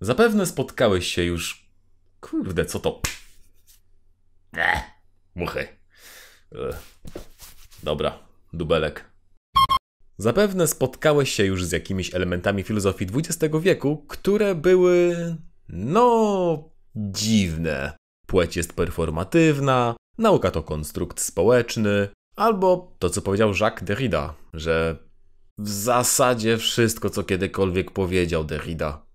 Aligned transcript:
Zapewne 0.00 0.46
spotkałeś 0.46 1.06
się 1.06 1.24
już. 1.24 1.70
Kurde, 2.20 2.64
co 2.64 2.80
to? 2.80 3.00
Ech, 4.56 4.82
muchy. 5.34 5.68
Dobra, 7.82 8.18
dubelek. 8.52 9.04
Zapewne 10.18 10.66
spotkałeś 10.66 11.32
się 11.32 11.44
już 11.44 11.64
z 11.64 11.72
jakimiś 11.72 12.14
elementami 12.14 12.62
filozofii 12.62 13.06
XX 13.14 13.54
wieku, 13.60 13.96
które 14.08 14.54
były. 14.54 15.16
no. 15.68 16.70
dziwne. 16.94 17.92
Płeć 18.26 18.56
jest 18.56 18.72
performatywna, 18.72 19.94
nauka 20.18 20.50
to 20.50 20.62
konstrukt 20.62 21.20
społeczny, 21.20 22.08
albo 22.36 22.96
to, 22.98 23.10
co 23.10 23.22
powiedział 23.22 23.52
Jacques 23.60 23.84
Derrida, 23.84 24.34
że 24.54 24.96
w 25.58 25.68
zasadzie 25.68 26.58
wszystko, 26.58 27.10
co 27.10 27.24
kiedykolwiek 27.24 27.90
powiedział 27.90 28.44
Derrida. 28.44 29.09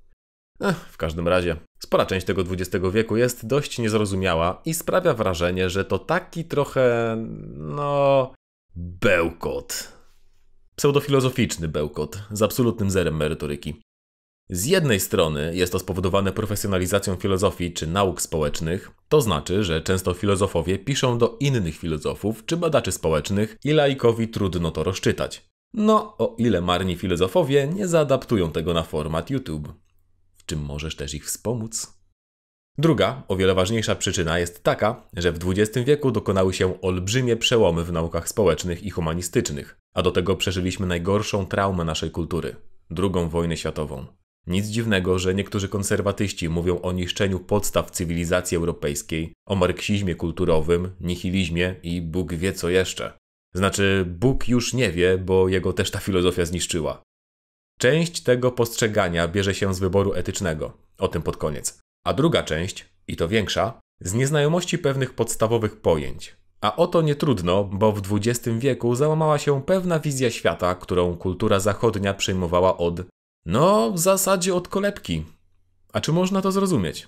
Ech, 0.61 0.75
w 0.75 0.97
każdym 0.97 1.27
razie, 1.27 1.55
spora 1.79 2.05
część 2.05 2.25
tego 2.25 2.41
XX 2.41 2.85
wieku 2.91 3.17
jest 3.17 3.47
dość 3.47 3.79
niezrozumiała 3.79 4.61
i 4.65 4.73
sprawia 4.73 5.13
wrażenie, 5.13 5.69
że 5.69 5.85
to 5.85 5.99
taki 5.99 6.45
trochę. 6.45 7.15
no. 7.55 8.33
bełkot. 8.75 9.91
Pseudofilozoficzny 10.75 11.67
bełkot 11.67 12.19
z 12.31 12.41
absolutnym 12.41 12.91
zerem 12.91 13.17
merytoryki. 13.17 13.81
Z 14.49 14.65
jednej 14.65 14.99
strony 14.99 15.55
jest 15.55 15.71
to 15.71 15.79
spowodowane 15.79 16.31
profesjonalizacją 16.31 17.15
filozofii 17.15 17.73
czy 17.73 17.87
nauk 17.87 18.21
społecznych, 18.21 18.91
to 19.09 19.21
znaczy, 19.21 19.63
że 19.63 19.81
często 19.81 20.13
filozofowie 20.13 20.79
piszą 20.79 21.17
do 21.17 21.37
innych 21.39 21.77
filozofów 21.77 22.45
czy 22.45 22.57
badaczy 22.57 22.91
społecznych 22.91 23.57
i 23.63 23.71
laikowi 23.71 24.27
trudno 24.27 24.71
to 24.71 24.83
rozczytać. 24.83 25.45
No, 25.73 26.17
o 26.17 26.35
ile 26.37 26.61
marni 26.61 26.95
filozofowie 26.95 27.67
nie 27.67 27.87
zaadaptują 27.87 28.51
tego 28.51 28.73
na 28.73 28.83
format 28.83 29.29
YouTube, 29.29 29.73
czym 30.45 30.59
możesz 30.59 30.95
też 30.95 31.13
ich 31.13 31.25
wspomóc. 31.25 31.95
Druga, 32.77 33.23
o 33.27 33.35
wiele 33.35 33.53
ważniejsza 33.55 33.95
przyczyna 33.95 34.39
jest 34.39 34.63
taka, 34.63 35.07
że 35.13 35.31
w 35.31 35.39
XX 35.49 35.85
wieku 35.85 36.11
dokonały 36.11 36.53
się 36.53 36.81
olbrzymie 36.81 37.35
przełomy 37.37 37.83
w 37.83 37.91
naukach 37.91 38.29
społecznych 38.29 38.83
i 38.83 38.89
humanistycznych, 38.89 39.77
a 39.93 40.01
do 40.01 40.11
tego 40.11 40.35
przeżyliśmy 40.35 40.87
najgorszą 40.87 41.45
traumę 41.45 41.83
naszej 41.83 42.11
kultury 42.11 42.55
II 42.97 43.29
wojnę 43.29 43.57
światową. 43.57 44.05
Nic 44.47 44.65
dziwnego, 44.65 45.19
że 45.19 45.35
niektórzy 45.35 45.69
konserwatyści 45.69 46.49
mówią 46.49 46.81
o 46.81 46.91
niszczeniu 46.91 47.39
podstaw 47.39 47.91
cywilizacji 47.91 48.57
europejskiej, 48.57 49.33
o 49.47 49.55
marksizmie 49.55 50.15
kulturowym, 50.15 50.91
nihilizmie 51.01 51.75
i 51.83 52.01
Bóg 52.01 52.33
wie 52.33 52.53
co 52.53 52.69
jeszcze. 52.69 53.13
Znaczy, 53.53 54.05
Bóg 54.19 54.47
już 54.47 54.73
nie 54.73 54.91
wie, 54.91 55.17
bo 55.17 55.49
jego 55.49 55.73
też 55.73 55.91
ta 55.91 55.99
filozofia 55.99 56.45
zniszczyła. 56.45 57.01
Część 57.79 58.21
tego 58.21 58.51
postrzegania 58.51 59.27
bierze 59.27 59.55
się 59.55 59.73
z 59.73 59.79
wyboru 59.79 60.13
etycznego, 60.13 60.77
o 60.97 61.07
tym 61.07 61.21
pod 61.21 61.37
koniec. 61.37 61.79
A 62.05 62.13
druga 62.13 62.43
część, 62.43 62.85
i 63.07 63.15
to 63.15 63.27
większa, 63.27 63.79
z 64.01 64.13
nieznajomości 64.13 64.77
pewnych 64.77 65.13
podstawowych 65.13 65.81
pojęć. 65.81 66.35
A 66.61 66.75
oto 66.75 67.01
nie 67.01 67.15
trudno, 67.15 67.63
bo 67.63 67.91
w 67.91 68.01
XX 68.11 68.57
wieku 68.57 68.95
załamała 68.95 69.39
się 69.39 69.63
pewna 69.63 69.99
wizja 69.99 70.31
świata, 70.31 70.75
którą 70.75 71.17
kultura 71.17 71.59
zachodnia 71.59 72.13
przyjmowała 72.13 72.77
od 72.77 73.01
no, 73.45 73.91
w 73.91 73.99
zasadzie 73.99 74.55
od 74.55 74.67
kolebki. 74.67 75.25
A 75.93 76.01
czy 76.01 76.11
można 76.11 76.41
to 76.41 76.51
zrozumieć? 76.51 77.07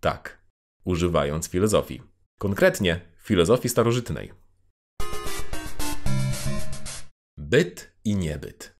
Tak, 0.00 0.44
używając 0.84 1.48
filozofii. 1.48 2.02
Konkretnie 2.38 3.00
filozofii 3.22 3.68
starożytnej. 3.68 4.32
Byt 7.38 7.92
i 8.04 8.16
niebyt. 8.16 8.79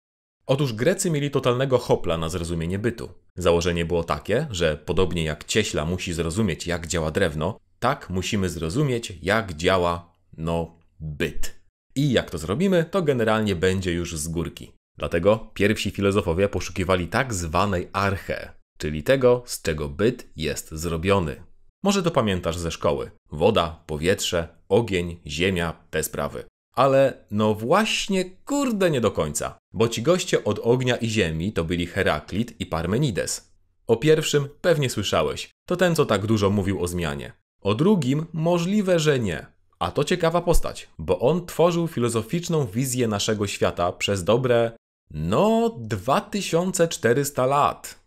Otóż 0.51 0.73
Grecy 0.73 1.11
mieli 1.11 1.31
totalnego 1.31 1.79
hopla 1.79 2.19
na 2.19 2.29
zrozumienie 2.29 2.79
bytu. 2.79 3.09
Założenie 3.37 3.85
było 3.85 4.05
takie, 4.05 4.47
że 4.51 4.77
podobnie 4.77 5.25
jak 5.25 5.45
cieśla 5.45 5.85
musi 5.85 6.13
zrozumieć, 6.13 6.67
jak 6.67 6.87
działa 6.87 7.11
drewno, 7.11 7.59
tak 7.79 8.11
musimy 8.11 8.49
zrozumieć, 8.49 9.13
jak 9.23 9.55
działa, 9.55 10.13
no, 10.37 10.79
byt. 11.01 11.61
I 11.95 12.13
jak 12.13 12.31
to 12.31 12.39
zrobimy, 12.39 12.85
to 12.91 13.03
generalnie 13.03 13.57
będzie 13.57 13.93
już 13.93 14.17
z 14.17 14.29
górki. 14.29 14.73
Dlatego 14.99 15.51
pierwsi 15.55 15.91
filozofowie 15.91 16.49
poszukiwali 16.49 17.09
tak 17.09 17.35
zwanej 17.35 17.89
arche, 17.93 18.53
czyli 18.79 19.03
tego, 19.03 19.43
z 19.47 19.63
czego 19.63 19.89
byt 19.89 20.27
jest 20.37 20.71
zrobiony. 20.71 21.43
Może 21.85 22.03
to 22.03 22.11
pamiętasz 22.11 22.59
ze 22.59 22.71
szkoły. 22.71 23.11
Woda, 23.33 23.83
powietrze, 23.87 24.49
ogień, 24.69 25.21
ziemia, 25.27 25.73
te 25.91 26.03
sprawy. 26.03 26.45
Ale 26.81 27.25
no 27.31 27.55
właśnie, 27.55 28.25
kurde 28.25 28.91
nie 28.91 29.01
do 29.01 29.11
końca, 29.11 29.59
bo 29.73 29.89
ci 29.89 30.03
goście 30.03 30.45
od 30.45 30.59
ognia 30.59 30.97
i 30.97 31.09
ziemi 31.09 31.53
to 31.53 31.65
byli 31.65 31.87
Heraklit 31.87 32.61
i 32.61 32.67
Parmenides. 32.67 33.51
O 33.87 33.97
pierwszym 33.97 34.49
pewnie 34.61 34.91
słyszałeś, 34.91 35.51
to 35.69 35.77
ten, 35.77 35.95
co 35.95 36.07
tak 36.07 36.27
dużo 36.27 36.51
mówił 36.51 36.83
o 36.83 36.89
zmianie. 36.89 37.33
O 37.63 37.75
drugim 37.75 38.27
możliwe, 38.33 38.99
że 38.99 39.19
nie. 39.19 39.47
A 39.79 39.91
to 39.91 40.05
ciekawa 40.05 40.43
postać, 40.43 40.89
bo 40.99 41.19
on 41.19 41.47
tworzył 41.47 41.89
filozoficzną 41.89 42.67
wizję 42.67 43.09
naszego 43.09 43.47
świata 43.47 43.93
przez 43.93 44.25
dobre 44.25 44.73
no, 45.11 45.77
2400 45.79 47.47
lat. 47.47 47.99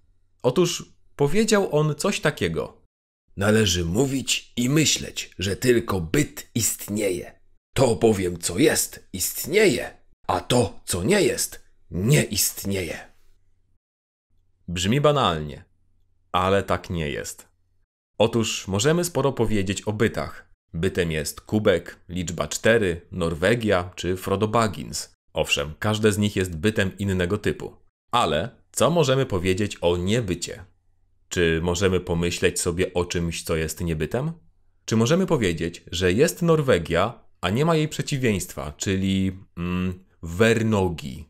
Otóż 0.43 0.85
powiedział 1.15 1.75
on 1.75 1.95
coś 1.95 2.19
takiego. 2.19 2.77
Należy 3.37 3.85
mówić 3.85 4.53
i 4.57 4.69
myśleć, 4.69 5.31
że 5.39 5.55
tylko 5.55 6.01
byt 6.01 6.49
istnieje. 6.55 7.42
To 7.73 7.95
bowiem, 7.95 8.39
co 8.39 8.57
jest, 8.57 9.07
istnieje, 9.13 9.97
a 10.27 10.39
to, 10.39 10.79
co 10.85 11.03
nie 11.03 11.21
jest, 11.21 11.63
nie 11.91 12.23
istnieje. 12.23 13.13
Brzmi 14.67 15.01
banalnie, 15.01 15.63
ale 16.31 16.63
tak 16.63 16.89
nie 16.89 17.09
jest. 17.09 17.47
Otóż 18.17 18.67
możemy 18.67 19.03
sporo 19.03 19.31
powiedzieć 19.31 19.81
o 19.81 19.93
bytach. 19.93 20.49
Bytem 20.73 21.11
jest 21.11 21.41
kubek, 21.41 21.99
liczba 22.09 22.47
4, 22.47 23.01
Norwegia 23.11 23.91
czy 23.95 24.17
Frodo 24.17 24.47
Baggins. 24.47 25.13
Owszem, 25.33 25.73
każde 25.79 26.11
z 26.11 26.17
nich 26.17 26.35
jest 26.35 26.57
bytem 26.57 26.97
innego 26.97 27.37
typu. 27.37 27.75
Ale 28.11 28.49
co 28.71 28.89
możemy 28.89 29.25
powiedzieć 29.25 29.77
o 29.81 29.97
niebycie? 29.97 30.65
Czy 31.29 31.59
możemy 31.63 31.99
pomyśleć 31.99 32.59
sobie 32.59 32.93
o 32.93 33.05
czymś, 33.05 33.43
co 33.43 33.55
jest 33.55 33.81
niebytem? 33.81 34.31
Czy 34.85 34.95
możemy 34.95 35.27
powiedzieć, 35.27 35.83
że 35.91 36.13
jest 36.13 36.41
Norwegia, 36.41 37.22
a 37.43 37.49
nie 37.49 37.65
ma 37.65 37.75
jej 37.75 37.87
przeciwieństwa, 37.87 38.73
czyli 38.77 39.31
mm, 39.57 40.03
Vernogi? 40.21 41.29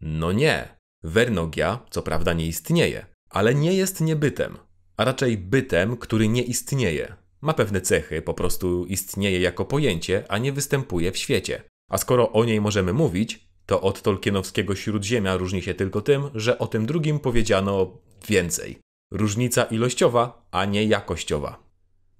No 0.00 0.32
nie. 0.32 0.76
Vernogia, 1.02 1.80
co 1.90 2.02
prawda, 2.02 2.32
nie 2.32 2.46
istnieje, 2.46 3.06
ale 3.30 3.54
nie 3.54 3.72
jest 3.74 4.00
niebytem, 4.00 4.58
a 4.96 5.04
raczej 5.04 5.38
bytem, 5.38 5.96
który 5.96 6.28
nie 6.28 6.42
istnieje. 6.42 7.14
Ma 7.40 7.54
pewne 7.54 7.80
cechy, 7.80 8.22
po 8.22 8.34
prostu 8.34 8.86
istnieje 8.86 9.40
jako 9.40 9.64
pojęcie, 9.64 10.24
a 10.28 10.38
nie 10.38 10.52
występuje 10.52 11.12
w 11.12 11.16
świecie. 11.16 11.62
A 11.90 11.98
skoro 11.98 12.32
o 12.32 12.44
niej 12.44 12.60
możemy 12.60 12.92
mówić, 12.92 13.48
to 13.66 13.80
od 13.80 14.02
Tolkienowskiego 14.02 14.74
Śródziemia 14.74 15.36
różni 15.36 15.62
się 15.62 15.74
tylko 15.74 16.00
tym, 16.00 16.22
że 16.34 16.58
o 16.58 16.66
tym 16.66 16.86
drugim 16.86 17.18
powiedziano 17.18 17.98
więcej. 18.28 18.78
Różnica 19.10 19.64
ilościowa, 19.64 20.48
a 20.50 20.64
nie 20.64 20.84
jakościowa. 20.84 21.62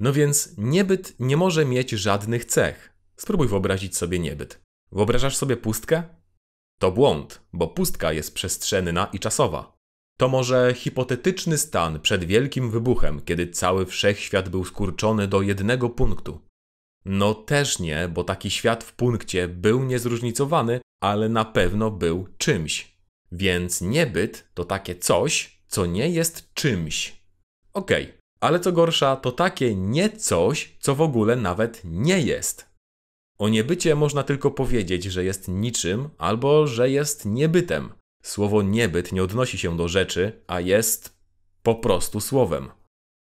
No 0.00 0.12
więc 0.12 0.54
niebyt 0.58 1.14
nie 1.20 1.36
może 1.36 1.64
mieć 1.64 1.90
żadnych 1.90 2.44
cech. 2.44 2.95
Spróbuj 3.16 3.48
wyobrazić 3.48 3.96
sobie 3.96 4.18
niebyt. 4.18 4.60
Wyobrażasz 4.92 5.36
sobie 5.36 5.56
pustkę? 5.56 6.02
To 6.78 6.92
błąd, 6.92 7.40
bo 7.52 7.68
pustka 7.68 8.12
jest 8.12 8.34
przestrzenna 8.34 9.06
i 9.12 9.18
czasowa. 9.18 9.76
To 10.18 10.28
może 10.28 10.74
hipotetyczny 10.74 11.58
stan 11.58 12.00
przed 12.00 12.24
wielkim 12.24 12.70
wybuchem, 12.70 13.20
kiedy 13.20 13.48
cały 13.48 13.86
wszechświat 13.86 14.48
był 14.48 14.64
skurczony 14.64 15.28
do 15.28 15.42
jednego 15.42 15.90
punktu. 15.90 16.40
No 17.04 17.34
też 17.34 17.78
nie, 17.78 18.08
bo 18.08 18.24
taki 18.24 18.50
świat 18.50 18.84
w 18.84 18.92
punkcie 18.92 19.48
był 19.48 19.84
niezróżnicowany, 19.84 20.80
ale 21.02 21.28
na 21.28 21.44
pewno 21.44 21.90
był 21.90 22.28
czymś. 22.38 22.96
Więc 23.32 23.80
niebyt 23.80 24.48
to 24.54 24.64
takie 24.64 24.94
coś, 24.94 25.60
co 25.66 25.86
nie 25.86 26.10
jest 26.10 26.54
czymś. 26.54 27.22
Okej, 27.72 28.04
okay. 28.04 28.18
ale 28.40 28.60
co 28.60 28.72
gorsza, 28.72 29.16
to 29.16 29.32
takie 29.32 29.74
nie 29.74 30.10
coś, 30.10 30.76
co 30.80 30.94
w 30.94 31.00
ogóle 31.00 31.36
nawet 31.36 31.80
nie 31.84 32.20
jest. 32.20 32.75
O 33.38 33.48
niebycie 33.48 33.94
można 33.94 34.22
tylko 34.22 34.50
powiedzieć, 34.50 35.04
że 35.04 35.24
jest 35.24 35.48
niczym 35.48 36.08
albo 36.18 36.66
że 36.66 36.90
jest 36.90 37.26
niebytem. 37.26 37.92
Słowo 38.22 38.62
niebyt 38.62 39.12
nie 39.12 39.22
odnosi 39.22 39.58
się 39.58 39.76
do 39.76 39.88
rzeczy, 39.88 40.42
a 40.46 40.60
jest 40.60 41.16
po 41.62 41.74
prostu 41.74 42.20
słowem. 42.20 42.70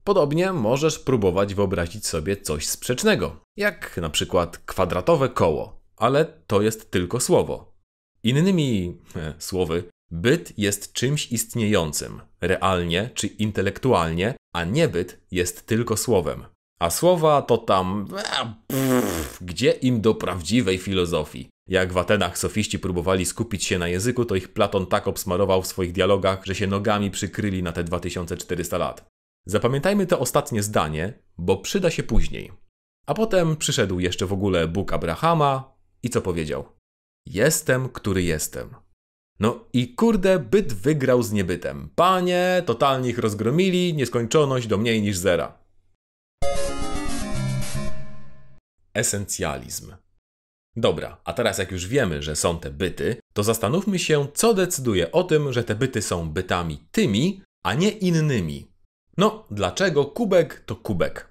Podobnie 0.04 0.54
możesz 0.54 1.00
próbować 1.00 1.56
wyobrazić 1.56 2.08
sobie 2.08 2.38
coś 2.38 2.68
sprzecznego, 2.68 3.40
jak 3.58 3.98
na 3.98 4.10
przykład 4.10 4.58
kwadratowe 4.58 5.30
koło, 5.30 5.82
ale 5.98 6.26
to 6.26 6.62
jest 6.62 6.92
tylko 6.92 7.20
słowo. 7.20 7.78
Innymi 8.24 8.98
e, 9.16 9.34
słowy, 9.40 9.84
byt 10.12 10.60
jest 10.60 10.94
czymś 10.94 11.32
istniejącym, 11.32 12.22
realnie 12.42 13.10
czy 13.14 13.28
intelektualnie, 13.28 14.36
a 14.54 14.64
niebyt 14.64 15.22
jest 15.32 15.66
tylko 15.66 15.98
słowem. 15.98 16.46
A 16.80 16.90
słowa 16.90 17.42
to 17.42 17.58
tam. 17.58 18.08
E, 18.18 18.54
pff, 18.68 19.44
gdzie 19.44 19.72
im 19.72 20.02
do 20.02 20.16
prawdziwej 20.16 20.78
filozofii? 20.78 21.50
Jak 21.70 21.94
w 21.94 21.98
Atenach 21.98 22.38
sofiści 22.38 22.80
próbowali 22.80 23.26
skupić 23.26 23.66
się 23.66 23.80
na 23.80 23.88
języku, 23.88 24.26
to 24.26 24.36
ich 24.36 24.54
Platon 24.54 24.86
tak 24.86 25.08
obsmarował 25.08 25.62
w 25.62 25.68
swoich 25.68 25.92
dialogach, 25.92 26.46
że 26.46 26.56
się 26.56 26.68
nogami 26.68 27.12
przykryli 27.12 27.64
na 27.64 27.72
te 27.72 27.84
2400 27.84 28.78
lat. 28.78 29.06
Zapamiętajmy 29.48 30.08
to 30.08 30.20
ostatnie 30.20 30.64
zdanie, 30.64 31.14
bo 31.38 31.58
przyda 31.58 31.90
się 31.90 32.04
później. 32.04 32.52
A 33.08 33.14
potem 33.14 33.56
przyszedł 33.56 34.00
jeszcze 34.00 34.26
w 34.26 34.34
ogóle 34.34 34.68
Bóg 34.68 34.94
Abrahama 34.94 35.78
i 36.04 36.10
co 36.10 36.22
powiedział? 36.22 36.66
Jestem, 37.26 37.90
który 37.90 38.24
jestem. 38.24 38.76
No 39.40 39.66
i 39.74 39.96
kurde, 39.96 40.40
byt 40.40 40.74
wygrał 40.74 41.24
z 41.24 41.32
niebytem. 41.32 41.90
Panie, 41.96 42.64
totalnie 42.66 43.10
ich 43.10 43.20
rozgromili, 43.20 43.94
nieskończoność 43.94 44.68
do 44.68 44.78
mniej 44.78 45.02
niż 45.02 45.18
zera. 45.18 45.67
Esencjalizm. 48.98 49.94
Dobra, 50.76 51.22
a 51.24 51.34
teraz 51.34 51.58
jak 51.58 51.72
już 51.72 51.88
wiemy, 51.88 52.24
że 52.24 52.36
są 52.36 52.60
te 52.60 52.72
byty, 52.72 53.20
to 53.34 53.44
zastanówmy 53.44 54.00
się, 54.00 54.28
co 54.34 54.54
decyduje 54.54 55.12
o 55.12 55.24
tym, 55.24 55.54
że 55.54 55.64
te 55.64 55.76
byty 55.76 56.02
są 56.02 56.30
bytami 56.30 56.88
tymi, 56.92 57.42
a 57.64 57.74
nie 57.74 57.90
innymi. 57.90 58.68
No, 59.18 59.48
dlaczego 59.52 60.06
kubek 60.06 60.64
to 60.66 60.76
kubek? 60.76 61.28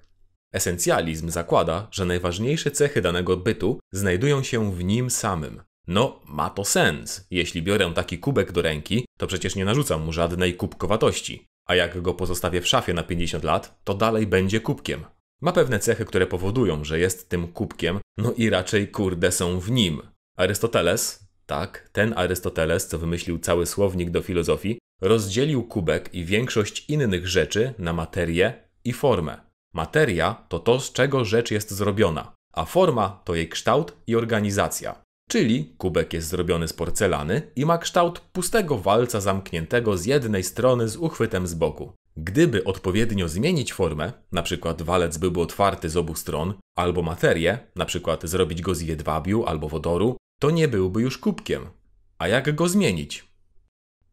Esencjalizm 0.53 1.29
zakłada, 1.29 1.87
że 1.91 2.05
najważniejsze 2.05 2.71
cechy 2.71 3.01
danego 3.01 3.37
bytu 3.37 3.79
znajdują 3.93 4.43
się 4.43 4.71
w 4.71 4.83
nim 4.83 5.09
samym. 5.09 5.61
No, 5.87 6.21
ma 6.25 6.49
to 6.49 6.65
sens. 6.65 7.27
Jeśli 7.31 7.61
biorę 7.61 7.93
taki 7.95 8.19
kubek 8.19 8.51
do 8.51 8.61
ręki, 8.61 9.05
to 9.17 9.27
przecież 9.27 9.55
nie 9.55 9.65
narzucam 9.65 10.01
mu 10.05 10.13
żadnej 10.13 10.55
kubkowatości. 10.55 11.45
A 11.65 11.75
jak 11.75 12.01
go 12.01 12.13
pozostawię 12.13 12.61
w 12.61 12.67
szafie 12.67 12.93
na 12.93 13.03
50 13.03 13.43
lat, 13.43 13.79
to 13.83 13.93
dalej 13.93 14.27
będzie 14.27 14.61
kubkiem. 14.61 15.05
Ma 15.41 15.51
pewne 15.51 15.79
cechy, 15.79 16.05
które 16.05 16.27
powodują, 16.27 16.83
że 16.83 16.99
jest 16.99 17.29
tym 17.29 17.47
kubkiem, 17.47 17.99
no 18.17 18.33
i 18.37 18.49
raczej 18.49 18.87
kurde 18.87 19.31
są 19.31 19.59
w 19.59 19.71
nim. 19.71 20.01
Arystoteles, 20.37 21.27
tak, 21.45 21.89
ten 21.91 22.13
Arystoteles, 22.15 22.87
co 22.87 22.97
wymyślił 22.97 23.39
cały 23.39 23.65
słownik 23.65 24.09
do 24.09 24.21
filozofii, 24.21 24.79
rozdzielił 25.01 25.63
kubek 25.63 26.13
i 26.13 26.25
większość 26.25 26.89
innych 26.89 27.27
rzeczy 27.27 27.73
na 27.79 27.93
materię 27.93 28.53
i 28.83 28.93
formę. 28.93 29.37
Materia 29.73 30.45
to 30.49 30.59
to, 30.59 30.79
z 30.79 30.93
czego 30.93 31.25
rzecz 31.25 31.51
jest 31.51 31.71
zrobiona, 31.71 32.33
a 32.53 32.65
forma 32.65 33.21
to 33.25 33.35
jej 33.35 33.49
kształt 33.49 33.93
i 34.07 34.15
organizacja. 34.15 35.01
Czyli 35.29 35.75
kubek 35.77 36.13
jest 36.13 36.27
zrobiony 36.27 36.67
z 36.67 36.73
porcelany 36.73 37.51
i 37.55 37.65
ma 37.65 37.77
kształt 37.77 38.19
pustego 38.19 38.77
walca 38.77 39.21
zamkniętego 39.21 39.97
z 39.97 40.05
jednej 40.05 40.43
strony 40.43 40.87
z 40.87 40.97
uchwytem 40.97 41.47
z 41.47 41.53
boku. 41.53 41.93
Gdyby 42.17 42.63
odpowiednio 42.63 43.27
zmienić 43.27 43.73
formę, 43.73 44.13
przykład 44.43 44.81
walec 44.81 45.17
byłby 45.17 45.41
otwarty 45.41 45.89
z 45.89 45.97
obu 45.97 46.15
stron, 46.15 46.53
albo 46.77 47.01
materię, 47.01 47.59
przykład 47.85 48.25
zrobić 48.25 48.61
go 48.61 48.75
z 48.75 48.81
jedwabiu 48.81 49.45
albo 49.45 49.69
wodoru, 49.69 50.17
to 50.39 50.51
nie 50.51 50.67
byłby 50.67 51.01
już 51.01 51.17
kubkiem. 51.17 51.69
A 52.17 52.27
jak 52.27 52.55
go 52.55 52.69
zmienić? 52.69 53.27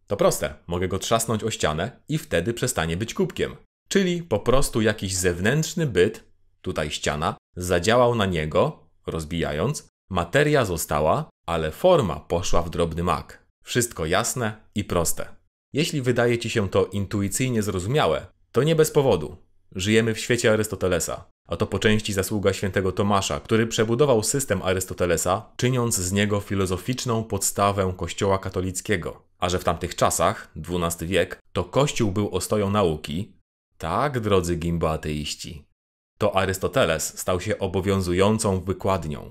To 0.06 0.16
proste, 0.16 0.54
mogę 0.66 0.88
go 0.88 0.98
trzasnąć 0.98 1.44
o 1.44 1.50
ścianę 1.50 2.00
i 2.08 2.18
wtedy 2.18 2.54
przestanie 2.54 2.96
być 2.96 3.14
kubkiem. 3.14 3.56
Czyli 3.88 4.22
po 4.22 4.38
prostu 4.38 4.80
jakiś 4.80 5.14
zewnętrzny 5.14 5.86
byt, 5.86 6.24
tutaj 6.62 6.90
ściana, 6.90 7.36
zadziałał 7.56 8.14
na 8.14 8.26
niego, 8.26 8.88
rozbijając, 9.06 9.88
materia 10.10 10.64
została, 10.64 11.28
ale 11.46 11.70
forma 11.70 12.20
poszła 12.20 12.62
w 12.62 12.70
drobny 12.70 13.02
mak. 13.02 13.44
Wszystko 13.62 14.06
jasne 14.06 14.56
i 14.74 14.84
proste. 14.84 15.33
Jeśli 15.74 16.02
wydaje 16.02 16.38
ci 16.38 16.50
się 16.50 16.68
to 16.68 16.86
intuicyjnie 16.86 17.62
zrozumiałe, 17.62 18.26
to 18.52 18.62
nie 18.62 18.76
bez 18.76 18.90
powodu. 18.90 19.36
Żyjemy 19.74 20.14
w 20.14 20.18
świecie 20.18 20.52
Arystotelesa, 20.52 21.24
a 21.48 21.56
to 21.56 21.66
po 21.66 21.78
części 21.78 22.12
zasługa 22.12 22.52
świętego 22.52 22.92
Tomasza, 22.92 23.40
który 23.40 23.66
przebudował 23.66 24.22
system 24.22 24.62
Arystotelesa, 24.62 25.52
czyniąc 25.56 25.96
z 25.96 26.12
niego 26.12 26.40
filozoficzną 26.40 27.24
podstawę 27.24 27.94
Kościoła 27.96 28.38
katolickiego. 28.38 29.22
A 29.38 29.48
że 29.48 29.58
w 29.58 29.64
tamtych 29.64 29.94
czasach, 29.94 30.50
XII 30.56 31.08
wiek, 31.08 31.42
to 31.52 31.64
Kościół 31.64 32.12
był 32.12 32.34
ostoją 32.34 32.70
nauki, 32.70 33.32
tak, 33.78 34.20
drodzy 34.20 34.56
gimboateiści, 34.56 35.64
to 36.18 36.36
Arystoteles 36.36 37.18
stał 37.18 37.40
się 37.40 37.58
obowiązującą 37.58 38.60
wykładnią. 38.60 39.30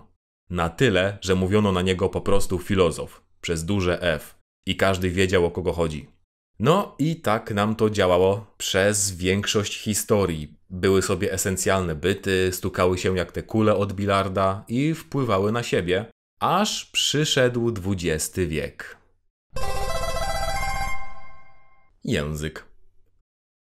Na 0.49 0.69
tyle, 0.69 1.17
że 1.21 1.35
mówiono 1.35 1.71
na 1.71 1.81
niego 1.81 2.09
po 2.09 2.21
prostu 2.21 2.59
filozof, 2.59 3.21
przez 3.41 3.65
duże 3.65 4.01
F, 4.01 4.35
i 4.65 4.75
każdy 4.75 5.09
wiedział 5.09 5.45
o 5.45 5.51
kogo 5.51 5.73
chodzi. 5.73 6.12
No 6.59 6.95
i 6.99 7.15
tak 7.15 7.51
nam 7.51 7.75
to 7.75 7.89
działało 7.89 8.53
przez 8.57 9.11
większość 9.11 9.79
historii. 9.79 10.57
Były 10.69 11.01
sobie 11.01 11.33
esencjalne 11.33 11.95
byty, 11.95 12.49
stukały 12.53 12.97
się 12.97 13.17
jak 13.17 13.31
te 13.31 13.43
kule 13.43 13.75
od 13.75 13.93
bilarda 13.93 14.65
i 14.67 14.93
wpływały 14.93 15.51
na 15.51 15.63
siebie, 15.63 16.05
aż 16.39 16.85
przyszedł 16.85 17.73
XX 17.85 18.39
wiek. 18.47 18.97
Język. 22.03 22.65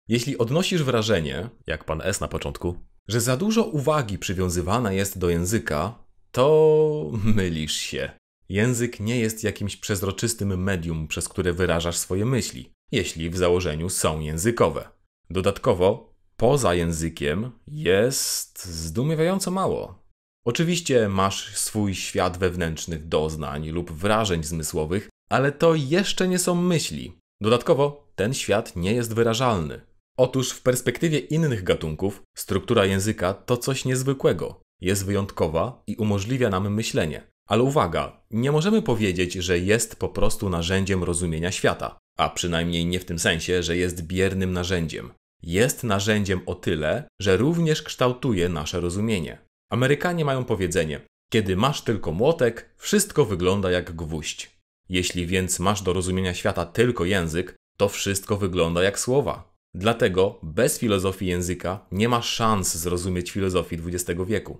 Jeśli 0.08 0.38
odnosisz 0.38 0.82
wrażenie, 0.82 1.48
jak 1.66 1.84
pan 1.84 2.00
S 2.04 2.20
na 2.20 2.28
początku, 2.28 2.78
że 3.08 3.20
za 3.20 3.36
dużo 3.36 3.64
uwagi 3.64 4.18
przywiązywana 4.18 4.92
jest 4.92 5.18
do 5.18 5.30
języka, 5.30 5.94
to 6.32 7.10
mylisz 7.24 7.76
się. 7.76 8.19
Język 8.50 9.00
nie 9.00 9.18
jest 9.18 9.44
jakimś 9.44 9.76
przezroczystym 9.76 10.62
medium, 10.62 11.08
przez 11.08 11.28
które 11.28 11.52
wyrażasz 11.52 11.96
swoje 11.96 12.26
myśli, 12.26 12.72
jeśli 12.92 13.30
w 13.30 13.36
założeniu 13.36 13.88
są 13.88 14.20
językowe. 14.20 14.88
Dodatkowo, 15.30 16.14
poza 16.36 16.74
językiem 16.74 17.50
jest 17.66 18.64
zdumiewająco 18.64 19.50
mało. 19.50 20.04
Oczywiście 20.46 21.08
masz 21.08 21.56
swój 21.56 21.94
świat 21.94 22.38
wewnętrznych 22.38 23.08
doznań 23.08 23.68
lub 23.68 23.92
wrażeń 23.92 24.44
zmysłowych, 24.44 25.08
ale 25.30 25.52
to 25.52 25.74
jeszcze 25.74 26.28
nie 26.28 26.38
są 26.38 26.54
myśli. 26.54 27.18
Dodatkowo, 27.40 28.12
ten 28.14 28.34
świat 28.34 28.76
nie 28.76 28.92
jest 28.94 29.14
wyrażalny. 29.14 29.80
Otóż 30.18 30.50
w 30.50 30.62
perspektywie 30.62 31.18
innych 31.18 31.64
gatunków 31.64 32.22
struktura 32.36 32.84
języka 32.84 33.34
to 33.34 33.56
coś 33.56 33.84
niezwykłego. 33.84 34.60
Jest 34.80 35.04
wyjątkowa 35.04 35.82
i 35.86 35.96
umożliwia 35.96 36.50
nam 36.50 36.74
myślenie. 36.74 37.29
Ale 37.50 37.62
uwaga, 37.62 38.22
nie 38.30 38.52
możemy 38.52 38.82
powiedzieć, 38.82 39.32
że 39.32 39.58
jest 39.58 39.96
po 39.96 40.08
prostu 40.08 40.50
narzędziem 40.50 41.04
rozumienia 41.04 41.52
świata, 41.52 41.98
a 42.18 42.28
przynajmniej 42.28 42.86
nie 42.86 43.00
w 43.00 43.04
tym 43.04 43.18
sensie, 43.18 43.62
że 43.62 43.76
jest 43.76 44.02
biernym 44.02 44.52
narzędziem. 44.52 45.10
Jest 45.42 45.84
narzędziem 45.84 46.40
o 46.46 46.54
tyle, 46.54 47.04
że 47.22 47.36
również 47.36 47.82
kształtuje 47.82 48.48
nasze 48.48 48.80
rozumienie. 48.80 49.38
Amerykanie 49.70 50.24
mają 50.24 50.44
powiedzenie: 50.44 51.00
kiedy 51.32 51.56
masz 51.56 51.82
tylko 51.82 52.12
młotek, 52.12 52.74
wszystko 52.76 53.24
wygląda 53.24 53.70
jak 53.70 53.96
gwóźdź. 53.96 54.50
Jeśli 54.88 55.26
więc 55.26 55.58
masz 55.58 55.82
do 55.82 55.92
rozumienia 55.92 56.34
świata 56.34 56.66
tylko 56.66 57.04
język, 57.04 57.56
to 57.76 57.88
wszystko 57.88 58.36
wygląda 58.36 58.82
jak 58.82 58.98
słowa. 58.98 59.54
Dlatego 59.74 60.38
bez 60.42 60.78
filozofii 60.78 61.26
języka 61.26 61.86
nie 61.92 62.08
ma 62.08 62.22
szans 62.22 62.76
zrozumieć 62.76 63.30
filozofii 63.30 63.78
XX 63.86 64.20
wieku. 64.26 64.58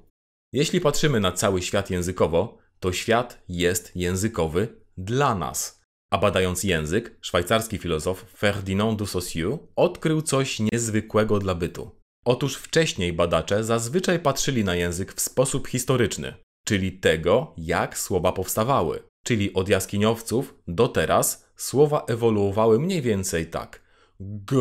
Jeśli 0.52 0.80
patrzymy 0.80 1.20
na 1.20 1.32
cały 1.32 1.62
świat 1.62 1.90
językowo, 1.90 2.58
to 2.80 2.92
świat 2.92 3.42
jest 3.48 3.92
językowy 3.96 4.68
dla 4.98 5.34
nas. 5.34 5.80
A 6.10 6.18
badając 6.18 6.64
język, 6.64 7.16
szwajcarski 7.20 7.78
filozof 7.78 8.24
Ferdinand 8.36 8.98
de 8.98 9.06
Saussure 9.06 9.58
odkrył 9.76 10.22
coś 10.22 10.60
niezwykłego 10.60 11.38
dla 11.38 11.54
bytu. 11.54 11.90
Otóż 12.24 12.56
wcześniej 12.56 13.12
badacze 13.12 13.64
zazwyczaj 13.64 14.18
patrzyli 14.18 14.64
na 14.64 14.74
język 14.74 15.12
w 15.12 15.20
sposób 15.20 15.68
historyczny, 15.68 16.34
czyli 16.64 16.92
tego, 16.92 17.54
jak 17.56 17.98
słowa 17.98 18.32
powstawały. 18.32 19.02
Czyli 19.24 19.54
od 19.54 19.68
jaskiniowców 19.68 20.54
do 20.68 20.88
teraz 20.88 21.46
słowa 21.56 22.04
ewoluowały 22.08 22.80
mniej 22.80 23.02
więcej 23.02 23.46
tak. 23.46 23.82
G, 24.20 24.58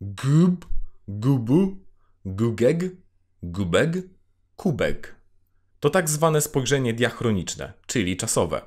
gub, 0.00 0.66
gubu, 1.08 1.76
gugeg, 2.24 2.84
gubeg, 3.42 3.96
kubek. 4.56 5.14
To 5.84 5.90
tak 5.90 6.10
zwane 6.10 6.40
spojrzenie 6.40 6.94
diachroniczne, 6.94 7.72
czyli 7.86 8.16
czasowe. 8.16 8.62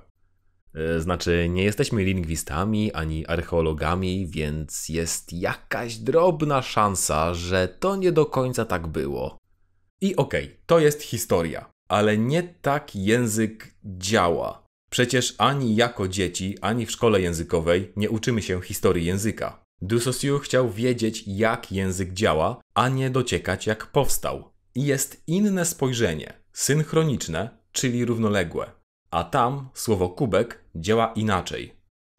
E, 0.73 0.99
znaczy, 0.99 1.47
nie 1.49 1.63
jesteśmy 1.63 2.03
lingwistami 2.03 2.93
ani 2.93 3.27
archeologami, 3.27 4.27
więc 4.27 4.89
jest 4.89 5.33
jakaś 5.33 5.95
drobna 5.95 6.61
szansa, 6.61 7.33
że 7.33 7.67
to 7.67 7.95
nie 7.95 8.11
do 8.11 8.25
końca 8.25 8.65
tak 8.65 8.87
było. 8.87 9.37
I 10.01 10.15
okej, 10.15 10.45
okay, 10.45 10.57
to 10.65 10.79
jest 10.79 11.01
historia, 11.01 11.69
ale 11.87 12.17
nie 12.17 12.43
tak 12.43 12.95
język 12.95 13.75
działa. 13.85 14.63
Przecież 14.89 15.35
ani 15.37 15.75
jako 15.75 16.07
dzieci, 16.07 16.57
ani 16.61 16.85
w 16.85 16.91
szkole 16.91 17.21
językowej 17.21 17.91
nie 17.95 18.09
uczymy 18.09 18.41
się 18.41 18.61
historii 18.61 19.05
języka. 19.05 19.63
Du 19.81 19.99
Saussure 19.99 20.39
chciał 20.39 20.71
wiedzieć, 20.71 21.23
jak 21.27 21.71
język 21.71 22.13
działa, 22.13 22.61
a 22.73 22.89
nie 22.89 23.09
dociekać, 23.09 23.67
jak 23.67 23.85
powstał. 23.85 24.51
I 24.75 24.85
jest 24.85 25.23
inne 25.27 25.65
spojrzenie, 25.65 26.46
synchroniczne, 26.57 27.49
czyli 27.71 28.05
równoległe. 28.05 28.71
A 29.11 29.23
tam 29.23 29.69
słowo 29.73 30.09
kubek 30.09 30.63
działa 30.75 31.13
inaczej. 31.15 31.73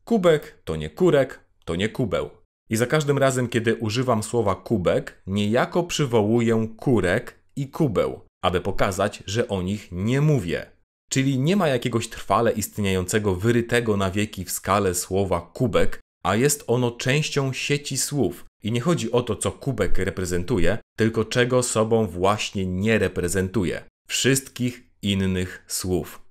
Kubek 0.05 0.63
to 0.65 0.77
nie 0.77 0.91
kurek, 0.91 1.41
to 1.65 1.77
nie 1.77 1.89
kubeł. 1.89 2.31
I 2.71 2.77
za 2.77 2.87
każdym 2.87 3.19
razem, 3.19 3.49
kiedy 3.49 3.75
używam 3.75 4.23
słowa 4.23 4.55
kubek, 4.55 5.23
niejako 5.27 5.83
przywołuję 5.83 6.69
kurek 6.77 7.39
i 7.57 7.69
kubeł, 7.69 8.21
aby 8.43 8.61
pokazać, 8.61 9.23
że 9.27 9.49
o 9.49 9.63
nich 9.63 9.89
nie 9.93 10.21
mówię. 10.21 10.67
Czyli 11.11 11.39
nie 11.39 11.57
ma 11.57 11.69
jakiegoś 11.69 12.09
trwale 12.09 12.53
istniejącego, 12.53 13.35
wyrytego 13.35 13.97
na 13.97 14.11
wieki 14.11 14.45
w 14.45 14.51
skale 14.51 14.95
słowa 14.95 15.41
kubek, 15.41 16.01
a 16.25 16.37
jest 16.37 16.65
ono 16.67 16.91
częścią 16.91 17.53
sieci 17.53 17.97
słów. 17.97 18.45
I 18.63 18.73
nie 18.73 18.81
chodzi 18.81 19.13
o 19.13 19.23
to, 19.23 19.37
co 19.37 19.53
kubek 19.53 19.99
reprezentuje, 19.99 20.79
tylko 20.97 21.25
czego 21.25 21.63
sobą 21.63 22.07
właśnie 22.07 22.67
nie 22.67 22.99
reprezentuje 22.99 23.85
wszystkich 24.09 24.83
innych 25.03 25.65
słów. 25.67 26.23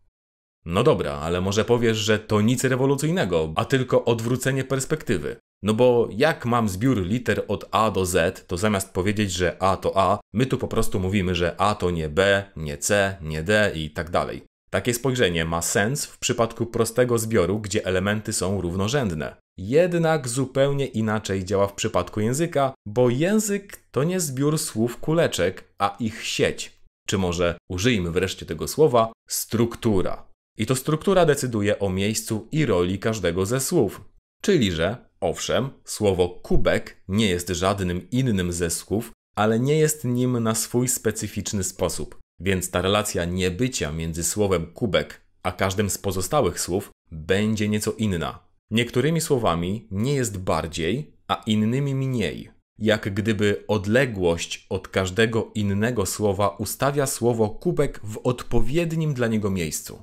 No 0.65 0.83
dobra, 0.83 1.13
ale 1.13 1.41
może 1.41 1.65
powiesz, 1.65 1.97
że 1.97 2.19
to 2.19 2.41
nic 2.41 2.63
rewolucyjnego, 2.63 3.53
a 3.55 3.65
tylko 3.65 4.05
odwrócenie 4.05 4.63
perspektywy. 4.63 5.37
No 5.63 5.73
bo 5.73 6.09
jak 6.11 6.45
mam 6.45 6.69
zbiór 6.69 7.01
liter 7.01 7.45
od 7.47 7.65
A 7.71 7.91
do 7.91 8.05
Z, 8.05 8.47
to 8.47 8.57
zamiast 8.57 8.93
powiedzieć, 8.93 9.31
że 9.31 9.61
A 9.61 9.77
to 9.77 9.97
A, 9.97 10.19
my 10.33 10.45
tu 10.45 10.57
po 10.57 10.67
prostu 10.67 10.99
mówimy, 10.99 11.35
że 11.35 11.61
A 11.61 11.75
to 11.75 11.91
nie 11.91 12.09
B, 12.09 12.43
nie 12.55 12.77
C, 12.77 13.17
nie 13.21 13.43
D 13.43 13.71
i 13.75 13.89
tak 13.89 14.09
dalej. 14.09 14.43
Takie 14.69 14.93
spojrzenie 14.93 15.45
ma 15.45 15.61
sens 15.61 16.05
w 16.05 16.19
przypadku 16.19 16.65
prostego 16.65 17.17
zbioru, 17.17 17.59
gdzie 17.59 17.85
elementy 17.85 18.33
są 18.33 18.61
równorzędne. 18.61 19.35
Jednak 19.57 20.27
zupełnie 20.27 20.85
inaczej 20.85 21.45
działa 21.45 21.67
w 21.67 21.73
przypadku 21.73 22.19
języka, 22.19 22.73
bo 22.85 23.09
język 23.09 23.77
to 23.91 24.03
nie 24.03 24.19
zbiór 24.19 24.57
słów 24.57 24.97
kuleczek, 24.97 25.63
a 25.77 25.95
ich 25.99 26.25
sieć. 26.25 26.76
Czy 27.07 27.17
może 27.17 27.57
użyjmy 27.69 28.11
wreszcie 28.11 28.45
tego 28.45 28.67
słowa 28.67 29.11
struktura. 29.29 30.27
I 30.57 30.65
to 30.65 30.75
struktura 30.75 31.25
decyduje 31.25 31.79
o 31.79 31.89
miejscu 31.89 32.47
i 32.51 32.65
roli 32.65 32.99
każdego 32.99 33.45
ze 33.45 33.59
słów. 33.59 34.01
Czyli, 34.41 34.71
że 34.71 34.97
owszem, 35.19 35.69
słowo 35.85 36.29
kubek 36.29 37.03
nie 37.07 37.29
jest 37.29 37.49
żadnym 37.49 38.09
innym 38.09 38.53
ze 38.53 38.69
słów, 38.69 39.11
ale 39.35 39.59
nie 39.59 39.77
jest 39.77 40.05
nim 40.05 40.39
na 40.39 40.55
swój 40.55 40.87
specyficzny 40.87 41.63
sposób. 41.63 42.17
Więc 42.39 42.71
ta 42.71 42.81
relacja 42.81 43.25
niebycia 43.25 43.91
między 43.91 44.23
słowem 44.23 44.65
kubek 44.65 45.27
a 45.47 45.51
każdym 45.51 45.89
z 45.89 45.97
pozostałych 45.97 46.59
słów 46.59 46.91
będzie 47.11 47.69
nieco 47.69 47.91
inna. 47.91 48.39
Niektórymi 48.71 49.21
słowami 49.21 49.87
nie 49.91 50.13
jest 50.13 50.37
bardziej, 50.37 51.13
a 51.27 51.43
innymi 51.45 51.95
mniej. 51.95 52.49
Jak 52.79 53.13
gdyby 53.13 53.63
odległość 53.67 54.65
od 54.69 54.87
każdego 54.87 55.51
innego 55.55 56.05
słowa 56.05 56.49
ustawia 56.49 57.07
słowo 57.07 57.49
kubek 57.49 57.99
w 58.03 58.17
odpowiednim 58.23 59.13
dla 59.13 59.27
niego 59.27 59.49
miejscu. 59.49 60.01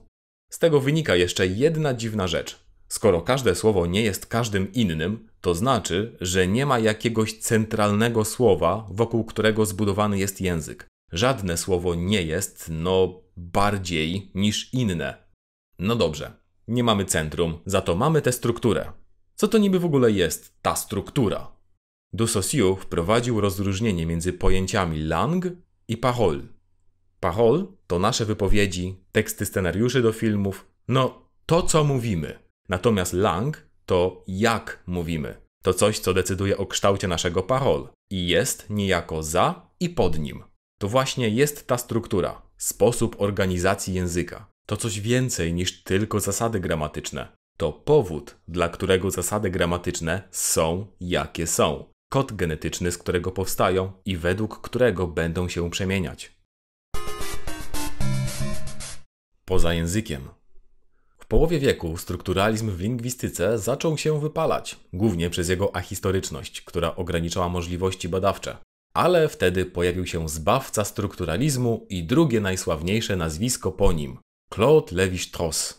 Z 0.50 0.58
tego 0.58 0.80
wynika 0.80 1.16
jeszcze 1.16 1.46
jedna 1.46 1.94
dziwna 1.94 2.26
rzecz. 2.26 2.64
Skoro 2.88 3.22
każde 3.22 3.54
słowo 3.54 3.86
nie 3.86 4.02
jest 4.02 4.26
każdym 4.26 4.72
innym, 4.72 5.28
to 5.40 5.54
znaczy, 5.54 6.16
że 6.20 6.46
nie 6.46 6.66
ma 6.66 6.78
jakiegoś 6.78 7.38
centralnego 7.38 8.24
słowa, 8.24 8.86
wokół 8.90 9.24
którego 9.24 9.66
zbudowany 9.66 10.18
jest 10.18 10.40
język. 10.40 10.88
Żadne 11.12 11.56
słowo 11.56 11.94
nie 11.94 12.22
jest, 12.22 12.66
no, 12.70 13.22
bardziej 13.36 14.30
niż 14.34 14.74
inne. 14.74 15.24
No 15.78 15.96
dobrze, 15.96 16.32
nie 16.68 16.84
mamy 16.84 17.04
centrum, 17.04 17.58
za 17.66 17.80
to 17.80 17.96
mamy 17.96 18.22
tę 18.22 18.32
strukturę. 18.32 18.92
Co 19.34 19.48
to 19.48 19.58
niby 19.58 19.78
w 19.78 19.84
ogóle 19.84 20.10
jest 20.10 20.62
ta 20.62 20.76
struktura? 20.76 21.53
Du 22.14 22.26
Saussure 22.26 22.76
wprowadził 22.76 23.40
rozróżnienie 23.40 24.06
między 24.06 24.32
pojęciami 24.32 25.02
lang 25.02 25.46
i 25.88 25.96
parole. 25.96 26.42
Parole 27.20 27.66
to 27.86 27.98
nasze 27.98 28.24
wypowiedzi, 28.24 29.04
teksty 29.12 29.46
scenariuszy 29.46 30.02
do 30.02 30.12
filmów, 30.12 30.66
no 30.88 31.28
to 31.46 31.62
co 31.62 31.84
mówimy. 31.84 32.38
Natomiast 32.68 33.12
lang 33.12 33.66
to 33.86 34.24
jak 34.26 34.82
mówimy. 34.86 35.36
To 35.62 35.74
coś, 35.74 35.98
co 35.98 36.14
decyduje 36.14 36.56
o 36.56 36.66
kształcie 36.66 37.08
naszego 37.08 37.42
parol 37.42 37.88
i 38.10 38.26
jest 38.26 38.70
niejako 38.70 39.22
za 39.22 39.70
i 39.80 39.88
pod 39.88 40.18
nim. 40.18 40.44
To 40.78 40.88
właśnie 40.88 41.28
jest 41.28 41.66
ta 41.66 41.78
struktura, 41.78 42.42
sposób 42.56 43.16
organizacji 43.18 43.94
języka. 43.94 44.46
To 44.66 44.76
coś 44.76 45.00
więcej 45.00 45.54
niż 45.54 45.82
tylko 45.82 46.20
zasady 46.20 46.60
gramatyczne. 46.60 47.28
To 47.56 47.72
powód, 47.72 48.36
dla 48.48 48.68
którego 48.68 49.10
zasady 49.10 49.50
gramatyczne 49.50 50.28
są 50.30 50.86
jakie 51.00 51.46
są. 51.46 51.93
Kod 52.14 52.32
genetyczny, 52.32 52.92
z 52.92 52.98
którego 52.98 53.30
powstają 53.30 53.92
i 54.04 54.16
według 54.16 54.60
którego 54.60 55.06
będą 55.06 55.48
się 55.48 55.70
przemieniać. 55.70 56.32
Poza 59.44 59.74
językiem. 59.74 60.28
W 61.18 61.26
połowie 61.26 61.58
wieku 61.58 61.96
strukturalizm 61.96 62.70
w 62.70 62.80
lingwistyce 62.80 63.58
zaczął 63.58 63.98
się 63.98 64.20
wypalać, 64.20 64.76
głównie 64.92 65.30
przez 65.30 65.48
jego 65.48 65.76
ahistoryczność, 65.76 66.62
która 66.62 66.96
ograniczała 66.96 67.48
możliwości 67.48 68.08
badawcze. 68.08 68.56
Ale 68.96 69.28
wtedy 69.28 69.66
pojawił 69.66 70.06
się 70.06 70.28
zbawca 70.28 70.84
strukturalizmu 70.84 71.86
i 71.88 72.04
drugie 72.04 72.40
najsławniejsze 72.40 73.16
nazwisko 73.16 73.72
po 73.72 73.92
nim 73.92 74.18
Claude 74.54 74.92
Lévi-Strauss. 74.92 75.74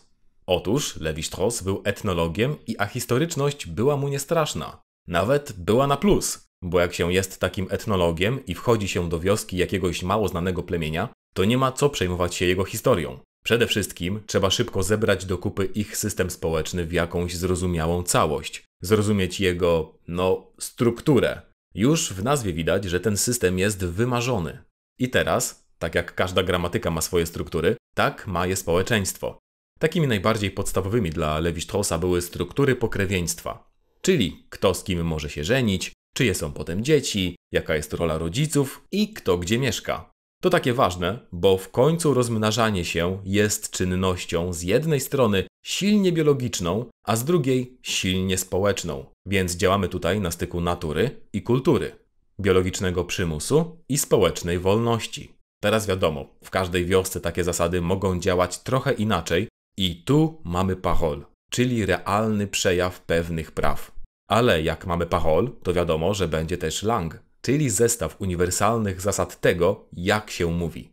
Otóż 0.46 0.96
Lévi-Strauss 1.00 1.64
był 1.64 1.82
etnologiem 1.84 2.56
i 2.66 2.78
ahistoryczność 2.78 3.66
była 3.66 3.96
mu 3.96 4.08
niestraszna. 4.08 4.85
Nawet 5.08 5.52
była 5.52 5.86
na 5.86 5.96
plus, 5.96 6.48
bo 6.62 6.80
jak 6.80 6.94
się 6.94 7.12
jest 7.12 7.40
takim 7.40 7.66
etnologiem 7.70 8.46
i 8.46 8.54
wchodzi 8.54 8.88
się 8.88 9.08
do 9.08 9.20
wioski 9.20 9.56
jakiegoś 9.56 10.02
mało 10.02 10.28
znanego 10.28 10.62
plemienia, 10.62 11.08
to 11.34 11.44
nie 11.44 11.58
ma 11.58 11.72
co 11.72 11.90
przejmować 11.90 12.34
się 12.34 12.46
jego 12.46 12.64
historią. 12.64 13.18
Przede 13.44 13.66
wszystkim 13.66 14.20
trzeba 14.26 14.50
szybko 14.50 14.82
zebrać 14.82 15.24
do 15.24 15.38
kupy 15.38 15.64
ich 15.64 15.96
system 15.96 16.30
społeczny 16.30 16.86
w 16.86 16.92
jakąś 16.92 17.36
zrozumiałą 17.36 18.02
całość, 18.02 18.64
zrozumieć 18.82 19.40
jego, 19.40 19.98
no, 20.08 20.46
strukturę. 20.58 21.40
Już 21.74 22.12
w 22.12 22.24
nazwie 22.24 22.52
widać, 22.52 22.84
że 22.84 23.00
ten 23.00 23.16
system 23.16 23.58
jest 23.58 23.84
wymarzony. 23.84 24.58
I 24.98 25.10
teraz, 25.10 25.66
tak 25.78 25.94
jak 25.94 26.14
każda 26.14 26.42
gramatyka 26.42 26.90
ma 26.90 27.00
swoje 27.00 27.26
struktury, 27.26 27.76
tak 27.94 28.26
ma 28.26 28.46
je 28.46 28.56
społeczeństwo. 28.56 29.38
Takimi 29.78 30.06
najbardziej 30.06 30.50
podstawowymi 30.50 31.10
dla 31.10 31.40
Levi-Straussa 31.40 31.98
były 31.98 32.22
struktury 32.22 32.76
pokrewieństwa, 32.76 33.65
czyli 34.06 34.46
kto 34.50 34.74
z 34.74 34.84
kim 34.84 35.06
może 35.06 35.30
się 35.30 35.44
żenić, 35.44 35.92
czyje 36.16 36.34
są 36.34 36.52
potem 36.52 36.84
dzieci, 36.84 37.36
jaka 37.52 37.76
jest 37.76 37.92
rola 37.92 38.18
rodziców 38.18 38.84
i 38.92 39.08
kto 39.08 39.38
gdzie 39.38 39.58
mieszka. 39.58 40.10
To 40.42 40.50
takie 40.50 40.72
ważne, 40.72 41.18
bo 41.32 41.58
w 41.58 41.70
końcu 41.70 42.14
rozmnażanie 42.14 42.84
się 42.84 43.22
jest 43.24 43.70
czynnością 43.70 44.52
z 44.52 44.62
jednej 44.62 45.00
strony 45.00 45.46
silnie 45.64 46.12
biologiczną, 46.12 46.86
a 47.06 47.16
z 47.16 47.24
drugiej 47.24 47.78
silnie 47.82 48.38
społeczną. 48.38 49.04
Więc 49.28 49.56
działamy 49.56 49.88
tutaj 49.88 50.20
na 50.20 50.30
styku 50.30 50.60
natury 50.60 51.20
i 51.32 51.42
kultury, 51.42 51.92
biologicznego 52.40 53.04
przymusu 53.04 53.78
i 53.88 53.98
społecznej 53.98 54.58
wolności. 54.58 55.32
Teraz 55.62 55.86
wiadomo, 55.86 56.26
w 56.44 56.50
każdej 56.50 56.84
wiosce 56.84 57.20
takie 57.20 57.44
zasady 57.44 57.80
mogą 57.80 58.20
działać 58.20 58.58
trochę 58.58 58.92
inaczej 58.92 59.48
i 59.78 60.04
tu 60.04 60.42
mamy 60.44 60.76
pachol, 60.76 61.24
czyli 61.50 61.86
realny 61.86 62.46
przejaw 62.46 63.00
pewnych 63.00 63.52
praw. 63.52 63.95
Ale 64.28 64.62
jak 64.62 64.86
mamy 64.86 65.06
pachol, 65.06 65.50
to 65.62 65.74
wiadomo, 65.74 66.14
że 66.14 66.28
będzie 66.28 66.58
też 66.58 66.82
lang, 66.82 67.22
czyli 67.40 67.70
zestaw 67.70 68.20
uniwersalnych 68.20 69.00
zasad 69.00 69.40
tego, 69.40 69.88
jak 69.92 70.30
się 70.30 70.46
mówi. 70.46 70.92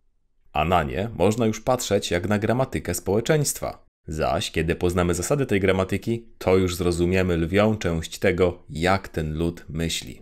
A 0.51 0.65
na 0.65 0.83
nie 0.83 1.09
można 1.15 1.45
już 1.45 1.61
patrzeć 1.61 2.11
jak 2.11 2.29
na 2.29 2.39
gramatykę 2.39 2.93
społeczeństwa. 2.93 3.85
Zaś, 4.07 4.51
kiedy 4.51 4.75
poznamy 4.75 5.13
zasady 5.13 5.45
tej 5.45 5.59
gramatyki, 5.59 6.25
to 6.37 6.57
już 6.57 6.75
zrozumiemy 6.75 7.37
lwią 7.37 7.77
część 7.77 8.19
tego, 8.19 8.63
jak 8.69 9.07
ten 9.07 9.37
lud 9.37 9.65
myśli. 9.69 10.21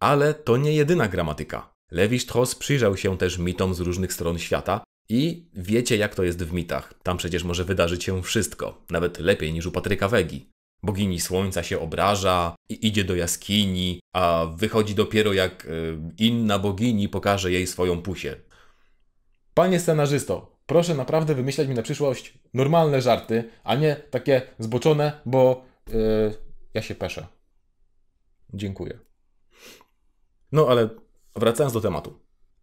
Ale 0.00 0.34
to 0.34 0.56
nie 0.56 0.72
jedyna 0.72 1.08
gramatyka. 1.08 1.74
Levi 1.90 2.20
Strauss 2.20 2.54
przyjrzał 2.54 2.96
się 2.96 3.18
też 3.18 3.38
mitom 3.38 3.74
z 3.74 3.80
różnych 3.80 4.12
stron 4.12 4.38
świata 4.38 4.84
i 5.08 5.48
wiecie, 5.54 5.96
jak 5.96 6.14
to 6.14 6.22
jest 6.22 6.44
w 6.44 6.52
mitach. 6.52 6.94
Tam 7.02 7.16
przecież 7.16 7.44
może 7.44 7.64
wydarzyć 7.64 8.04
się 8.04 8.22
wszystko, 8.22 8.84
nawet 8.90 9.18
lepiej 9.18 9.52
niż 9.52 9.66
u 9.66 9.72
Patryka 9.72 10.08
Wegi. 10.08 10.53
Bogini 10.84 11.20
słońca 11.20 11.62
się 11.62 11.80
obraża 11.80 12.54
i 12.68 12.86
idzie 12.86 13.04
do 13.04 13.16
jaskini, 13.16 14.00
a 14.12 14.46
wychodzi 14.56 14.94
dopiero 14.94 15.32
jak 15.32 15.64
y, 15.64 15.98
inna 16.18 16.58
bogini 16.58 17.08
pokaże 17.08 17.52
jej 17.52 17.66
swoją 17.66 18.02
pusię. 18.02 18.36
Panie 19.54 19.80
scenarzysto, 19.80 20.56
proszę 20.66 20.94
naprawdę 20.94 21.34
wymyślać 21.34 21.68
mi 21.68 21.74
na 21.74 21.82
przyszłość 21.82 22.38
normalne 22.54 23.02
żarty, 23.02 23.50
a 23.64 23.74
nie 23.74 23.96
takie 23.96 24.42
zboczone, 24.58 25.20
bo 25.26 25.64
yy, 25.88 26.34
ja 26.74 26.82
się 26.82 26.94
peszę. 26.94 27.26
Dziękuję. 28.54 28.98
No 30.52 30.66
ale 30.68 30.88
wracając 31.36 31.72
do 31.74 31.80
tematu. 31.80 32.20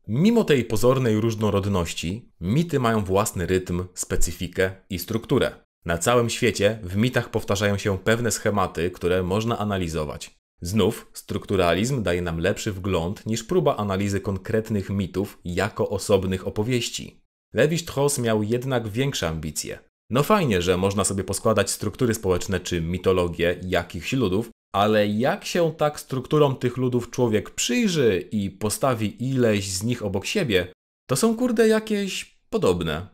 Mimo 0.07 0.43
tej 0.43 0.65
pozornej 0.65 1.15
różnorodności, 1.15 2.31
mity 2.41 2.79
mają 2.79 3.03
własny 3.03 3.45
rytm, 3.45 3.85
specyfikę 3.93 4.71
i 4.89 4.99
strukturę. 4.99 5.51
Na 5.85 5.97
całym 5.97 6.29
świecie 6.29 6.79
w 6.83 6.95
mitach 6.95 7.29
powtarzają 7.29 7.77
się 7.77 7.97
pewne 7.97 8.31
schematy, 8.31 8.91
które 8.91 9.23
można 9.23 9.57
analizować. 9.57 10.35
Znów, 10.61 11.07
strukturalizm 11.13 12.03
daje 12.03 12.21
nam 12.21 12.39
lepszy 12.39 12.71
wgląd 12.71 13.25
niż 13.25 13.43
próba 13.43 13.77
analizy 13.77 14.21
konkretnych 14.21 14.89
mitów 14.89 15.39
jako 15.45 15.89
osobnych 15.89 16.47
opowieści. 16.47 17.21
Levi 17.53 17.77
Strauss 17.77 18.19
miał 18.19 18.43
jednak 18.43 18.87
większe 18.87 19.27
ambicje. 19.27 19.79
No 20.09 20.23
fajnie, 20.23 20.61
że 20.61 20.77
można 20.77 21.03
sobie 21.03 21.23
poskładać 21.23 21.69
struktury 21.69 22.13
społeczne 22.13 22.59
czy 22.59 22.81
mitologię 22.81 23.59
jakichś 23.63 24.13
ludów, 24.13 24.49
ale 24.75 25.07
jak 25.07 25.45
się 25.45 25.73
tak 25.77 25.99
strukturom 25.99 26.55
tych 26.55 26.77
ludów 26.77 27.09
człowiek 27.09 27.49
przyjrzy 27.49 28.27
i 28.31 28.49
postawi 28.49 29.29
ileś 29.29 29.71
z 29.71 29.83
nich 29.83 30.05
obok 30.05 30.25
siebie, 30.25 30.67
to 31.09 31.15
są 31.15 31.37
kurde 31.37 31.67
jakieś 31.67 32.37
podobne. 32.49 33.07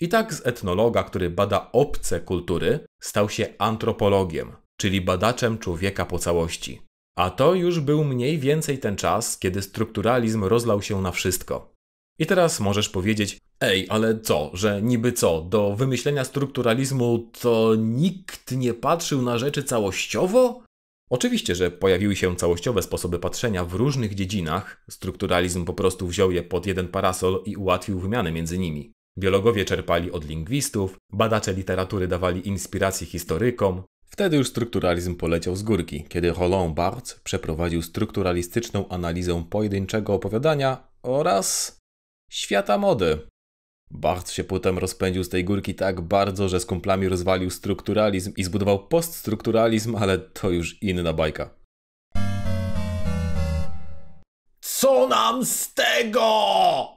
I 0.00 0.08
tak 0.08 0.34
z 0.34 0.46
etnologa, 0.46 1.02
który 1.02 1.30
bada 1.30 1.70
obce 1.72 2.20
kultury, 2.20 2.80
stał 3.02 3.28
się 3.28 3.46
antropologiem, 3.58 4.52
czyli 4.76 5.00
badaczem 5.00 5.58
człowieka 5.58 6.06
po 6.06 6.18
całości. 6.18 6.82
A 7.18 7.30
to 7.30 7.54
już 7.54 7.80
był 7.80 8.04
mniej 8.04 8.38
więcej 8.38 8.78
ten 8.78 8.96
czas, 8.96 9.38
kiedy 9.38 9.62
strukturalizm 9.62 10.44
rozlał 10.44 10.82
się 10.82 11.02
na 11.02 11.12
wszystko. 11.12 11.72
I 12.18 12.26
teraz 12.26 12.60
możesz 12.60 12.88
powiedzieć, 12.88 13.38
ej, 13.60 13.86
ale 13.88 14.20
co, 14.20 14.50
że 14.54 14.82
niby 14.82 15.12
co, 15.12 15.40
do 15.40 15.76
wymyślenia 15.76 16.24
strukturalizmu 16.24 17.30
to 17.40 17.74
nikt 17.78 18.52
nie 18.52 18.74
patrzył 18.74 19.22
na 19.22 19.38
rzeczy 19.38 19.62
całościowo? 19.62 20.62
Oczywiście, 21.10 21.54
że 21.54 21.70
pojawiły 21.70 22.16
się 22.16 22.36
całościowe 22.36 22.82
sposoby 22.82 23.18
patrzenia 23.18 23.64
w 23.64 23.74
różnych 23.74 24.14
dziedzinach. 24.14 24.84
Strukturalizm 24.90 25.64
po 25.64 25.74
prostu 25.74 26.06
wziął 26.06 26.30
je 26.32 26.42
pod 26.42 26.66
jeden 26.66 26.88
parasol 26.88 27.42
i 27.44 27.56
ułatwił 27.56 28.00
wymianę 28.00 28.32
między 28.32 28.58
nimi. 28.58 28.95
Biologowie 29.18 29.64
czerpali 29.64 30.12
od 30.12 30.24
lingwistów, 30.24 30.96
badacze 31.12 31.52
literatury 31.52 32.08
dawali 32.08 32.48
inspirację 32.48 33.06
historykom. 33.06 33.82
Wtedy 34.06 34.36
już 34.36 34.48
strukturalizm 34.48 35.16
poleciał 35.16 35.56
z 35.56 35.62
górki, 35.62 36.04
kiedy 36.08 36.32
Roland 36.32 36.74
Barthes 36.74 37.20
przeprowadził 37.24 37.82
strukturalistyczną 37.82 38.88
analizę 38.88 39.44
pojedynczego 39.50 40.14
opowiadania 40.14 40.88
oraz 41.02 41.78
świata 42.30 42.78
mody. 42.78 43.18
Barthes 43.90 44.32
się 44.32 44.44
potem 44.44 44.78
rozpędził 44.78 45.24
z 45.24 45.28
tej 45.28 45.44
górki 45.44 45.74
tak 45.74 46.00
bardzo, 46.00 46.48
że 46.48 46.60
z 46.60 46.66
kumplami 46.66 47.08
rozwalił 47.08 47.50
strukturalizm 47.50 48.32
i 48.36 48.44
zbudował 48.44 48.86
poststrukturalizm, 48.88 49.96
ale 49.96 50.18
to 50.18 50.50
już 50.50 50.82
inna 50.82 51.12
bajka. 51.12 51.50
Co 54.60 55.08
nam 55.08 55.44
z 55.46 55.74
tego? 55.74 56.95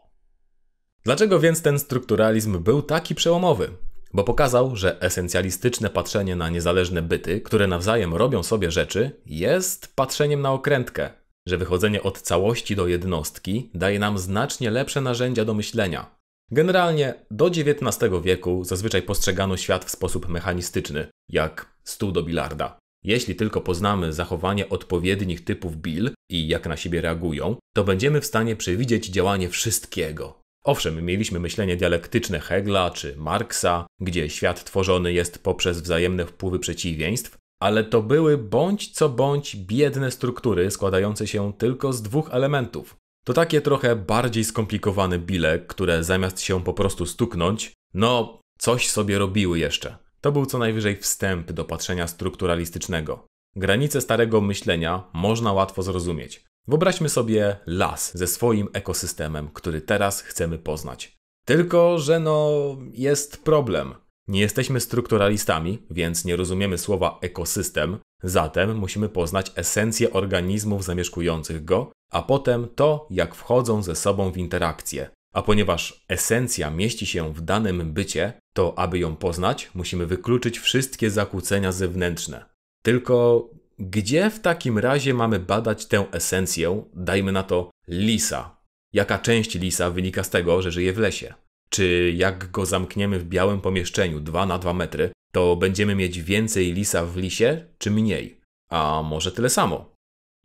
Dlaczego 1.03 1.39
więc 1.39 1.61
ten 1.61 1.79
strukturalizm 1.79 2.63
był 2.63 2.81
taki 2.81 3.15
przełomowy? 3.15 3.69
Bo 4.13 4.23
pokazał, 4.23 4.75
że 4.75 5.01
esencjalistyczne 5.01 5.89
patrzenie 5.89 6.35
na 6.35 6.49
niezależne 6.49 7.01
byty, 7.01 7.41
które 7.41 7.67
nawzajem 7.67 8.13
robią 8.13 8.43
sobie 8.43 8.71
rzeczy, 8.71 9.11
jest 9.25 9.95
patrzeniem 9.95 10.41
na 10.41 10.51
okrętkę, 10.51 11.09
że 11.47 11.57
wychodzenie 11.57 12.03
od 12.03 12.21
całości 12.21 12.75
do 12.75 12.87
jednostki 12.87 13.69
daje 13.73 13.99
nam 13.99 14.17
znacznie 14.17 14.71
lepsze 14.71 15.01
narzędzia 15.01 15.45
do 15.45 15.53
myślenia. 15.53 16.19
Generalnie 16.51 17.13
do 17.31 17.47
XIX 17.47 18.11
wieku 18.23 18.63
zazwyczaj 18.63 19.01
postrzegano 19.01 19.57
świat 19.57 19.85
w 19.85 19.89
sposób 19.89 20.27
mechanistyczny, 20.27 21.07
jak 21.29 21.73
stół 21.83 22.11
do 22.11 22.23
bilarda. 22.23 22.79
Jeśli 23.03 23.35
tylko 23.35 23.61
poznamy 23.61 24.13
zachowanie 24.13 24.69
odpowiednich 24.69 25.43
typów 25.43 25.77
bil 25.77 26.11
i 26.29 26.47
jak 26.47 26.67
na 26.67 26.77
siebie 26.77 27.01
reagują, 27.01 27.55
to 27.75 27.83
będziemy 27.83 28.21
w 28.21 28.25
stanie 28.25 28.55
przewidzieć 28.55 29.07
działanie 29.07 29.49
wszystkiego. 29.49 30.38
Owszem, 30.63 31.05
mieliśmy 31.05 31.39
myślenie 31.39 31.77
dialektyczne 31.77 32.39
Hegla 32.39 32.91
czy 32.91 33.15
Marksa, 33.17 33.87
gdzie 33.99 34.29
świat 34.29 34.63
tworzony 34.63 35.13
jest 35.13 35.43
poprzez 35.43 35.81
wzajemne 35.81 36.25
wpływy 36.25 36.59
przeciwieństw, 36.59 37.37
ale 37.61 37.83
to 37.83 38.01
były 38.01 38.37
bądź 38.37 38.91
co 38.91 39.09
bądź 39.09 39.55
biedne 39.55 40.11
struktury 40.11 40.71
składające 40.71 41.27
się 41.27 41.53
tylko 41.53 41.93
z 41.93 42.01
dwóch 42.01 42.29
elementów. 42.33 42.95
To 43.25 43.33
takie 43.33 43.61
trochę 43.61 43.95
bardziej 43.95 44.43
skomplikowane 44.43 45.19
bile, 45.19 45.59
które 45.59 46.03
zamiast 46.03 46.41
się 46.41 46.63
po 46.63 46.73
prostu 46.73 47.05
stuknąć, 47.05 47.73
no 47.93 48.41
coś 48.57 48.89
sobie 48.89 49.17
robiły 49.17 49.59
jeszcze. 49.59 49.97
To 50.21 50.31
był 50.31 50.45
co 50.45 50.57
najwyżej 50.57 50.97
wstęp 50.97 51.51
do 51.51 51.65
patrzenia 51.65 52.07
strukturalistycznego. 52.07 53.25
Granice 53.55 54.01
starego 54.01 54.41
myślenia 54.41 55.03
można 55.13 55.53
łatwo 55.53 55.83
zrozumieć. 55.83 56.48
Wyobraźmy 56.69 57.09
sobie 57.09 57.57
las 57.65 58.17
ze 58.17 58.27
swoim 58.27 58.67
ekosystemem, 58.73 59.49
który 59.53 59.81
teraz 59.81 60.21
chcemy 60.21 60.57
poznać. 60.57 61.17
Tylko, 61.45 61.99
że 61.99 62.19
no 62.19 62.51
jest 62.93 63.43
problem. 63.43 63.95
Nie 64.27 64.41
jesteśmy 64.41 64.79
strukturalistami, 64.79 65.83
więc 65.89 66.25
nie 66.25 66.35
rozumiemy 66.35 66.77
słowa 66.77 67.19
ekosystem, 67.21 67.97
zatem 68.23 68.77
musimy 68.77 69.09
poznać 69.09 69.51
esencję 69.55 70.13
organizmów 70.13 70.83
zamieszkujących 70.83 71.65
go, 71.65 71.91
a 72.11 72.21
potem 72.21 72.67
to, 72.75 73.07
jak 73.09 73.35
wchodzą 73.35 73.83
ze 73.83 73.95
sobą 73.95 74.31
w 74.31 74.37
interakcję. 74.37 75.09
A 75.33 75.41
ponieważ 75.41 76.05
esencja 76.07 76.69
mieści 76.69 77.05
się 77.05 77.33
w 77.33 77.41
danym 77.41 77.93
bycie, 77.93 78.33
to 78.53 78.79
aby 78.79 78.99
ją 78.99 79.15
poznać, 79.15 79.71
musimy 79.73 80.05
wykluczyć 80.05 80.59
wszystkie 80.59 81.09
zakłócenia 81.09 81.71
zewnętrzne. 81.71 82.45
Tylko 82.83 83.49
gdzie 83.79 84.29
w 84.29 84.39
takim 84.39 84.77
razie 84.77 85.13
mamy 85.13 85.39
badać 85.39 85.85
tę 85.85 86.05
esencję, 86.11 86.83
dajmy 86.93 87.31
na 87.31 87.43
to 87.43 87.71
lisa? 87.87 88.57
Jaka 88.93 89.19
część 89.19 89.55
lisa 89.55 89.91
wynika 89.91 90.23
z 90.23 90.29
tego, 90.29 90.61
że 90.61 90.71
żyje 90.71 90.93
w 90.93 90.97
lesie? 90.97 91.33
Czy 91.69 92.13
jak 92.15 92.51
go 92.51 92.65
zamkniemy 92.65 93.19
w 93.19 93.25
białym 93.25 93.61
pomieszczeniu 93.61 94.19
2 94.19 94.45
na 94.45 94.59
2 94.59 94.73
metry, 94.73 95.11
to 95.31 95.55
będziemy 95.55 95.95
mieć 95.95 96.21
więcej 96.21 96.73
lisa 96.73 97.05
w 97.05 97.17
lisie, 97.17 97.65
czy 97.77 97.91
mniej? 97.91 98.41
A 98.69 99.03
może 99.03 99.31
tyle 99.31 99.49
samo? 99.49 99.93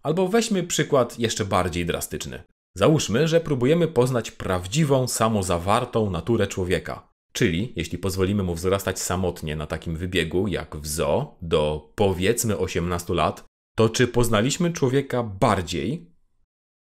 Albo 0.02 0.28
weźmy 0.28 0.62
przykład 0.62 1.18
jeszcze 1.18 1.44
bardziej 1.44 1.86
drastyczny. 1.86 2.42
Załóżmy, 2.76 3.28
że 3.28 3.40
próbujemy 3.40 3.88
poznać 3.88 4.30
prawdziwą, 4.30 5.08
samozawartą 5.08 6.10
naturę 6.10 6.46
człowieka. 6.46 7.13
Czyli, 7.36 7.72
jeśli 7.76 7.98
pozwolimy 7.98 8.42
mu 8.42 8.54
wzrastać 8.54 9.00
samotnie 9.00 9.56
na 9.56 9.66
takim 9.66 9.96
wybiegu 9.96 10.48
jak 10.48 10.76
w 10.76 10.86
zoo 10.86 11.38
do 11.42 11.92
powiedzmy 11.94 12.58
18 12.58 13.14
lat, 13.14 13.44
to 13.76 13.88
czy 13.88 14.08
poznaliśmy 14.08 14.72
człowieka 14.72 15.22
bardziej? 15.22 16.10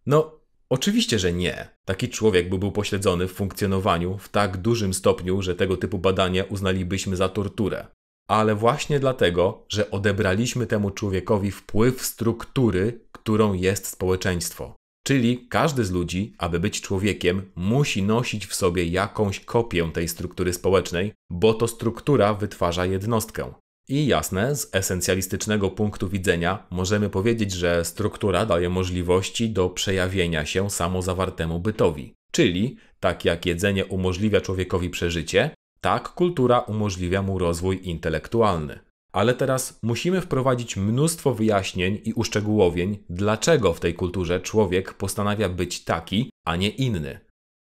No, 0.06 0.40
oczywiście, 0.68 1.18
że 1.18 1.32
nie. 1.32 1.68
Taki 1.84 2.08
człowiek 2.08 2.48
byłby 2.48 2.72
pośledzony 2.72 3.28
w 3.28 3.32
funkcjonowaniu 3.32 4.18
w 4.18 4.28
tak 4.28 4.56
dużym 4.56 4.94
stopniu, 4.94 5.42
że 5.42 5.54
tego 5.54 5.76
typu 5.76 5.98
badania 5.98 6.44
uznalibyśmy 6.44 7.16
za 7.16 7.28
torturę. 7.28 7.86
Ale 8.28 8.54
właśnie 8.54 9.00
dlatego, 9.00 9.66
że 9.68 9.90
odebraliśmy 9.90 10.66
temu 10.66 10.90
człowiekowi 10.90 11.50
wpływ 11.50 12.02
struktury, 12.02 13.00
którą 13.12 13.52
jest 13.52 13.86
społeczeństwo. 13.86 14.76
Czyli 15.06 15.46
każdy 15.48 15.84
z 15.84 15.90
ludzi, 15.90 16.34
aby 16.38 16.60
być 16.60 16.80
człowiekiem, 16.80 17.42
musi 17.56 18.02
nosić 18.02 18.46
w 18.46 18.54
sobie 18.54 18.84
jakąś 18.84 19.40
kopię 19.40 19.90
tej 19.92 20.08
struktury 20.08 20.52
społecznej, 20.52 21.12
bo 21.30 21.54
to 21.54 21.68
struktura 21.68 22.34
wytwarza 22.34 22.86
jednostkę. 22.86 23.52
I 23.88 24.06
jasne, 24.06 24.56
z 24.56 24.74
esencjalistycznego 24.74 25.70
punktu 25.70 26.08
widzenia 26.08 26.66
możemy 26.70 27.10
powiedzieć, 27.10 27.52
że 27.52 27.84
struktura 27.84 28.46
daje 28.46 28.68
możliwości 28.68 29.50
do 29.50 29.70
przejawienia 29.70 30.46
się 30.46 30.70
samozawartemu 30.70 31.60
bytowi. 31.60 32.14
Czyli, 32.32 32.76
tak 33.00 33.24
jak 33.24 33.46
jedzenie 33.46 33.86
umożliwia 33.86 34.40
człowiekowi 34.40 34.90
przeżycie, 34.90 35.50
tak 35.80 36.08
kultura 36.08 36.58
umożliwia 36.58 37.22
mu 37.22 37.38
rozwój 37.38 37.80
intelektualny. 37.82 38.78
Ale 39.14 39.34
teraz 39.34 39.78
musimy 39.82 40.20
wprowadzić 40.20 40.76
mnóstwo 40.76 41.34
wyjaśnień 41.34 42.00
i 42.04 42.12
uszczegółowień, 42.12 42.98
dlaczego 43.10 43.74
w 43.74 43.80
tej 43.80 43.94
kulturze 43.94 44.40
człowiek 44.40 44.94
postanawia 44.94 45.48
być 45.48 45.84
taki, 45.84 46.30
a 46.46 46.56
nie 46.56 46.68
inny. 46.68 47.20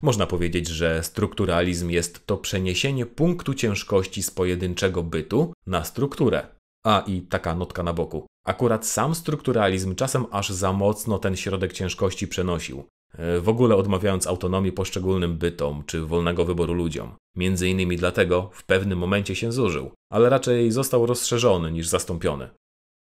Można 0.03 0.27
powiedzieć, 0.27 0.69
że 0.69 1.03
strukturalizm 1.03 1.91
jest 1.91 2.27
to 2.27 2.37
przeniesienie 2.37 3.07
punktu 3.07 3.55
ciężkości 3.55 4.23
z 4.23 4.31
pojedynczego 4.31 5.03
bytu 5.03 5.53
na 5.67 5.85
strukturę. 5.85 6.47
A 6.87 7.05
i 7.07 7.21
taka 7.21 7.55
notka 7.55 7.83
na 7.83 7.93
boku. 7.93 8.27
Akurat 8.47 8.87
sam 8.87 9.15
strukturalizm 9.15 9.95
czasem 9.95 10.27
aż 10.31 10.51
za 10.51 10.73
mocno 10.73 11.19
ten 11.19 11.37
środek 11.37 11.73
ciężkości 11.73 12.29
przenosił. 12.29 12.85
E, 13.19 13.41
w 13.41 13.49
ogóle 13.49 13.77
odmawiając 13.77 14.27
autonomii 14.27 14.73
poszczególnym 14.73 15.39
bytom 15.39 15.85
czy 15.87 16.01
wolnego 16.01 16.45
wyboru 16.45 16.75
ludziom. 16.75 17.15
Między 17.37 17.69
innymi 17.69 17.97
dlatego 17.97 18.51
w 18.53 18.65
pewnym 18.65 18.99
momencie 18.99 19.35
się 19.35 19.53
zużył, 19.53 19.91
ale 20.11 20.29
raczej 20.29 20.71
został 20.71 21.07
rozszerzony 21.07 21.73
niż 21.73 21.89
zastąpiony. 21.89 22.49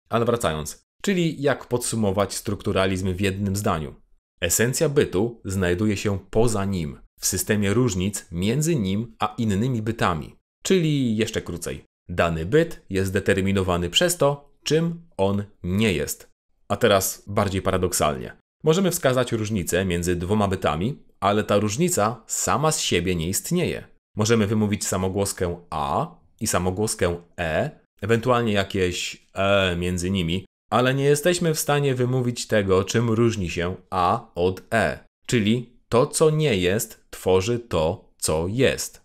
Ale 0.09 0.25
wracając, 0.25 0.85
czyli 1.03 1.43
jak 1.43 1.67
podsumować 1.69 2.35
strukturalizm 2.35 3.15
w 3.15 3.21
jednym 3.21 3.57
zdaniu? 3.57 3.95
Esencja 4.41 4.89
bytu 4.89 5.41
znajduje 5.45 5.97
się 5.97 6.19
poza 6.31 6.65
nim, 6.65 6.99
w 7.21 7.27
systemie 7.27 7.75
różnic 7.75 8.27
między 8.33 8.77
nim 8.77 9.17
a 9.19 9.35
innymi 9.39 9.83
bytami. 9.83 10.37
Czyli 10.63 11.17
jeszcze 11.17 11.43
krócej, 11.43 11.85
dany 12.09 12.47
byt 12.47 12.83
jest 12.91 13.13
determinowany 13.13 13.91
przez 13.91 14.17
to, 14.17 14.53
czym 14.63 15.07
on 15.17 15.45
nie 15.63 15.93
jest. 15.93 16.29
A 16.69 16.77
teraz 16.77 17.25
bardziej 17.27 17.63
paradoksalnie. 17.63 18.42
Możemy 18.63 18.91
wskazać 18.91 19.33
różnicę 19.33 19.85
między 19.85 20.17
dwoma 20.17 20.49
bytami, 20.49 20.99
ale 21.21 21.45
ta 21.45 21.59
różnica 21.59 22.23
sama 22.27 22.73
z 22.73 22.81
siebie 22.81 23.15
nie 23.15 23.29
istnieje. 23.29 23.85
Możemy 24.17 24.47
wymówić 24.47 24.87
samogłoskę 24.87 25.61
A 25.71 26.15
i 26.41 26.47
samogłoskę 26.47 27.17
E, 27.39 27.71
ewentualnie 28.03 28.53
jakieś 28.53 29.27
E 29.35 29.77
między 29.77 30.11
nimi, 30.11 30.47
ale 30.71 30.95
nie 30.95 31.05
jesteśmy 31.05 31.55
w 31.55 31.59
stanie 31.59 31.95
wymówić 31.95 32.47
tego, 32.47 32.85
czym 32.85 33.11
różni 33.11 33.51
się 33.51 33.77
A 33.91 34.27
od 34.35 34.63
E. 34.75 35.05
Czyli 35.27 35.73
to, 35.89 36.07
co 36.07 36.31
nie 36.31 36.57
jest, 36.57 37.05
tworzy 37.11 37.59
to, 37.59 38.13
co 38.19 38.47
jest. 38.49 39.03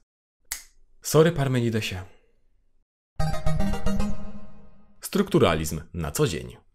Sorry, 1.01 1.31
Parmenidesie. 1.31 2.03
Strukturalizm 5.01 5.81
na 5.93 6.11
co 6.11 6.27
dzień. 6.27 6.66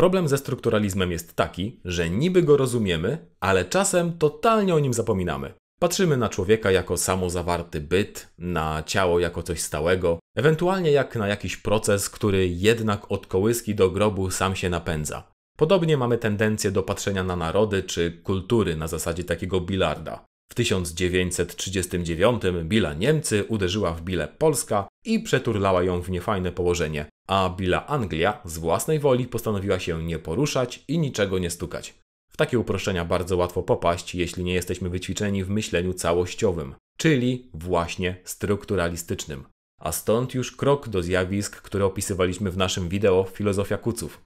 Problem 0.00 0.28
ze 0.28 0.38
strukturalizmem 0.38 1.12
jest 1.12 1.36
taki, 1.36 1.80
że 1.84 2.10
niby 2.10 2.42
go 2.42 2.56
rozumiemy, 2.56 3.18
ale 3.40 3.64
czasem 3.64 4.18
totalnie 4.18 4.74
o 4.74 4.78
nim 4.78 4.94
zapominamy. 4.94 5.54
Patrzymy 5.80 6.16
na 6.16 6.28
człowieka 6.28 6.70
jako 6.70 6.96
samozawarty 6.96 7.80
byt, 7.80 8.28
na 8.38 8.82
ciało 8.86 9.18
jako 9.18 9.42
coś 9.42 9.60
stałego, 9.60 10.18
ewentualnie 10.36 10.90
jak 10.90 11.16
na 11.16 11.28
jakiś 11.28 11.56
proces, 11.56 12.10
który 12.10 12.48
jednak 12.48 13.12
od 13.12 13.26
kołyski 13.26 13.74
do 13.74 13.90
grobu 13.90 14.30
sam 14.30 14.56
się 14.56 14.70
napędza. 14.70 15.22
Podobnie 15.58 15.96
mamy 15.96 16.18
tendencję 16.18 16.70
do 16.70 16.82
patrzenia 16.82 17.24
na 17.24 17.36
narody 17.36 17.82
czy 17.82 18.20
kultury 18.22 18.76
na 18.76 18.88
zasadzie 18.88 19.24
takiego 19.24 19.60
bilarda. 19.60 20.24
W 20.50 20.54
1939 20.54 22.42
Billa 22.64 22.94
Niemcy 22.94 23.44
uderzyła 23.44 23.92
w 23.92 24.02
Bilę 24.02 24.28
Polska 24.38 24.88
i 25.04 25.20
przeturlała 25.20 25.82
ją 25.82 26.00
w 26.00 26.10
niefajne 26.10 26.52
położenie, 26.52 27.06
a 27.28 27.54
Billa 27.56 27.86
Anglia 27.86 28.40
z 28.44 28.58
własnej 28.58 28.98
woli 28.98 29.26
postanowiła 29.26 29.78
się 29.78 30.02
nie 30.02 30.18
poruszać 30.18 30.84
i 30.88 30.98
niczego 30.98 31.38
nie 31.38 31.50
stukać. 31.50 31.94
W 32.32 32.36
takie 32.36 32.58
uproszczenia 32.58 33.04
bardzo 33.04 33.36
łatwo 33.36 33.62
popaść, 33.62 34.14
jeśli 34.14 34.44
nie 34.44 34.54
jesteśmy 34.54 34.88
wyćwiczeni 34.88 35.44
w 35.44 35.50
myśleniu 35.50 35.94
całościowym, 35.94 36.74
czyli 36.98 37.50
właśnie 37.54 38.16
strukturalistycznym. 38.24 39.44
A 39.80 39.92
stąd 39.92 40.34
już 40.34 40.56
krok 40.56 40.88
do 40.88 41.02
zjawisk, 41.02 41.62
które 41.62 41.84
opisywaliśmy 41.84 42.50
w 42.50 42.56
naszym 42.56 42.88
wideo 42.88 43.24
Filozofia 43.24 43.78
Kuców. 43.78 44.20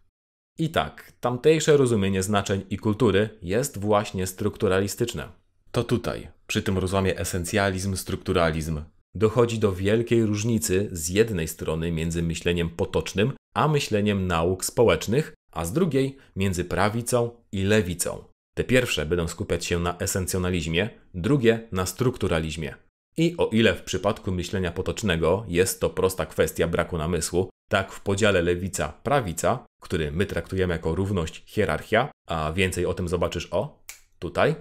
I 0.58 0.70
tak, 0.70 1.12
tamtejsze 1.20 1.76
rozumienie 1.76 2.22
znaczeń 2.22 2.64
i 2.70 2.78
kultury 2.78 3.28
jest 3.42 3.78
właśnie 3.78 4.26
strukturalistyczne. 4.26 5.43
To 5.74 5.84
tutaj, 5.84 6.28
przy 6.46 6.62
tym 6.62 6.78
rozłamie 6.78 7.14
esencjalizm-strukturalizm, 7.14 8.82
dochodzi 9.14 9.58
do 9.58 9.72
wielkiej 9.72 10.26
różnicy 10.26 10.88
z 10.92 11.08
jednej 11.08 11.48
strony 11.48 11.92
między 11.92 12.22
myśleniem 12.22 12.70
potocznym 12.70 13.32
a 13.54 13.68
myśleniem 13.68 14.26
nauk 14.26 14.64
społecznych, 14.64 15.34
a 15.52 15.64
z 15.64 15.72
drugiej 15.72 16.16
między 16.36 16.64
prawicą 16.64 17.30
i 17.52 17.62
lewicą. 17.62 18.24
Te 18.56 18.64
pierwsze 18.64 19.06
będą 19.06 19.28
skupiać 19.28 19.64
się 19.64 19.78
na 19.78 19.98
esencjonalizmie, 19.98 20.90
drugie 21.14 21.68
na 21.72 21.86
strukturalizmie. 21.86 22.74
I 23.16 23.34
o 23.38 23.46
ile 23.46 23.74
w 23.74 23.82
przypadku 23.82 24.32
myślenia 24.32 24.72
potocznego 24.72 25.44
jest 25.48 25.80
to 25.80 25.90
prosta 25.90 26.26
kwestia 26.26 26.68
braku 26.68 26.98
namysłu, 26.98 27.50
tak 27.70 27.92
w 27.92 28.00
podziale 28.00 28.42
lewica-prawica, 28.42 29.58
który 29.82 30.12
my 30.12 30.26
traktujemy 30.26 30.74
jako 30.74 30.94
równość 30.94 31.42
hierarchia, 31.46 32.10
a 32.28 32.52
więcej 32.52 32.86
o 32.86 32.94
tym 32.94 33.08
zobaczysz 33.08 33.48
o 33.50 33.84
tutaj, 34.18 34.54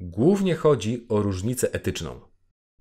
głównie 0.00 0.54
chodzi 0.54 1.06
o 1.08 1.22
różnicę 1.22 1.74
etyczną. 1.74 2.20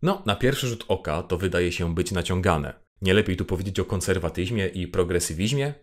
No, 0.02 0.22
na 0.26 0.36
pierwszy 0.36 0.68
rzut 0.68 0.86
oka 0.88 1.24
to 1.24 1.38
wydaje 1.38 1.72
się 1.72 1.96
być 1.96 2.12
naciągane. 2.12 2.74
Nie 3.02 3.14
lepiej 3.14 3.38
tu 3.38 3.46
powiedzieć 3.46 3.80
o 3.80 3.86
konserwatyzmie 3.86 4.68
i 4.68 4.88
progresywizmie? 4.88 5.74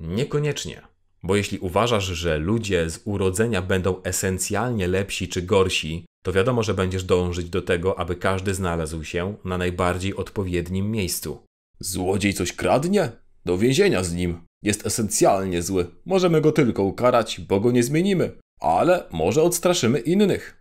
Niekoniecznie. 0.00 0.82
Bo 1.22 1.36
jeśli 1.36 1.58
uważasz, 1.58 2.04
że 2.04 2.38
ludzie 2.38 2.90
z 2.90 3.00
urodzenia 3.04 3.62
będą 3.62 4.02
esencjalnie 4.02 4.88
lepsi 4.88 5.28
czy 5.28 5.42
gorsi, 5.42 6.04
to 6.22 6.32
wiadomo, 6.32 6.62
że 6.62 6.74
będziesz 6.74 7.04
dążyć 7.04 7.50
do 7.50 7.62
tego, 7.62 7.98
aby 7.98 8.16
każdy 8.16 8.54
znalazł 8.54 9.04
się 9.04 9.34
na 9.44 9.58
najbardziej 9.58 10.16
odpowiednim 10.16 10.90
miejscu. 10.90 11.46
Złodziej 11.80 12.34
coś 12.34 12.52
kradnie? 12.52 13.12
Do 13.44 13.58
więzienia 13.58 14.04
z 14.04 14.14
nim. 14.14 14.40
Jest 14.62 14.86
esencjalnie 14.86 15.62
zły. 15.62 15.86
Możemy 16.06 16.40
go 16.40 16.52
tylko 16.52 16.82
ukarać, 16.82 17.40
bo 17.40 17.60
go 17.60 17.70
nie 17.70 17.82
zmienimy. 17.82 18.32
Ale 18.60 19.04
może 19.10 19.42
odstraszymy 19.42 19.98
innych. 19.98 20.59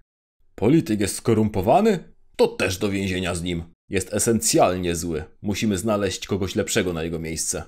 Polityk 0.59 0.99
jest 0.99 1.15
skorumpowany? 1.15 2.13
To 2.35 2.47
też 2.47 2.77
do 2.77 2.89
więzienia 2.89 3.35
z 3.35 3.43
nim. 3.43 3.63
Jest 3.89 4.13
esencjalnie 4.13 4.95
zły. 4.95 5.23
Musimy 5.41 5.77
znaleźć 5.77 6.27
kogoś 6.27 6.55
lepszego 6.55 6.93
na 6.93 7.03
jego 7.03 7.19
miejsce. 7.19 7.63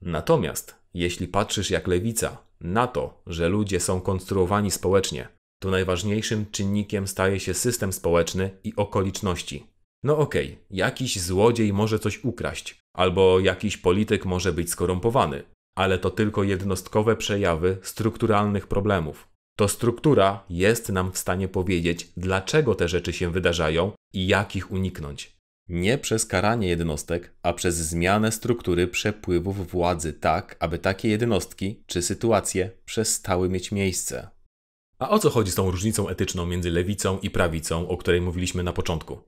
Natomiast 0.00 0.74
jeśli 0.94 1.28
patrzysz 1.28 1.70
jak 1.70 1.86
lewica 1.86 2.38
na 2.60 2.86
to, 2.86 3.22
że 3.26 3.48
ludzie 3.48 3.80
są 3.80 4.00
konstruowani 4.00 4.70
społecznie, 4.70 5.28
to 5.62 5.70
najważniejszym 5.70 6.46
czynnikiem 6.50 7.06
staje 7.06 7.40
się 7.40 7.54
system 7.54 7.92
społeczny 7.92 8.50
i 8.64 8.76
okoliczności. 8.76 9.66
No 10.02 10.18
okej, 10.18 10.46
okay, 10.46 10.64
jakiś 10.70 11.20
złodziej 11.20 11.72
może 11.72 11.98
coś 11.98 12.24
ukraść, 12.24 12.80
albo 12.96 13.40
jakiś 13.40 13.76
polityk 13.76 14.24
może 14.24 14.52
być 14.52 14.70
skorumpowany, 14.70 15.42
ale 15.76 15.98
to 15.98 16.10
tylko 16.10 16.42
jednostkowe 16.42 17.16
przejawy 17.16 17.78
strukturalnych 17.82 18.66
problemów. 18.66 19.35
To 19.56 19.68
struktura 19.68 20.44
jest 20.50 20.88
nam 20.88 21.12
w 21.12 21.18
stanie 21.18 21.48
powiedzieć, 21.48 22.08
dlaczego 22.16 22.74
te 22.74 22.88
rzeczy 22.88 23.12
się 23.12 23.30
wydarzają 23.30 23.92
i 24.12 24.26
jak 24.26 24.56
ich 24.56 24.70
uniknąć. 24.70 25.36
Nie 25.68 25.98
przez 25.98 26.26
karanie 26.26 26.68
jednostek, 26.68 27.34
a 27.42 27.52
przez 27.52 27.76
zmianę 27.76 28.32
struktury 28.32 28.88
przepływów 28.88 29.70
władzy 29.70 30.12
tak, 30.12 30.56
aby 30.60 30.78
takie 30.78 31.08
jednostki 31.08 31.82
czy 31.86 32.02
sytuacje 32.02 32.70
przestały 32.84 33.48
mieć 33.48 33.72
miejsce. 33.72 34.28
A 34.98 35.10
o 35.10 35.18
co 35.18 35.30
chodzi 35.30 35.50
z 35.50 35.54
tą 35.54 35.70
różnicą 35.70 36.08
etyczną 36.08 36.46
między 36.46 36.70
lewicą 36.70 37.18
i 37.18 37.30
prawicą, 37.30 37.88
o 37.88 37.96
której 37.96 38.20
mówiliśmy 38.20 38.62
na 38.62 38.72
początku? 38.72 39.18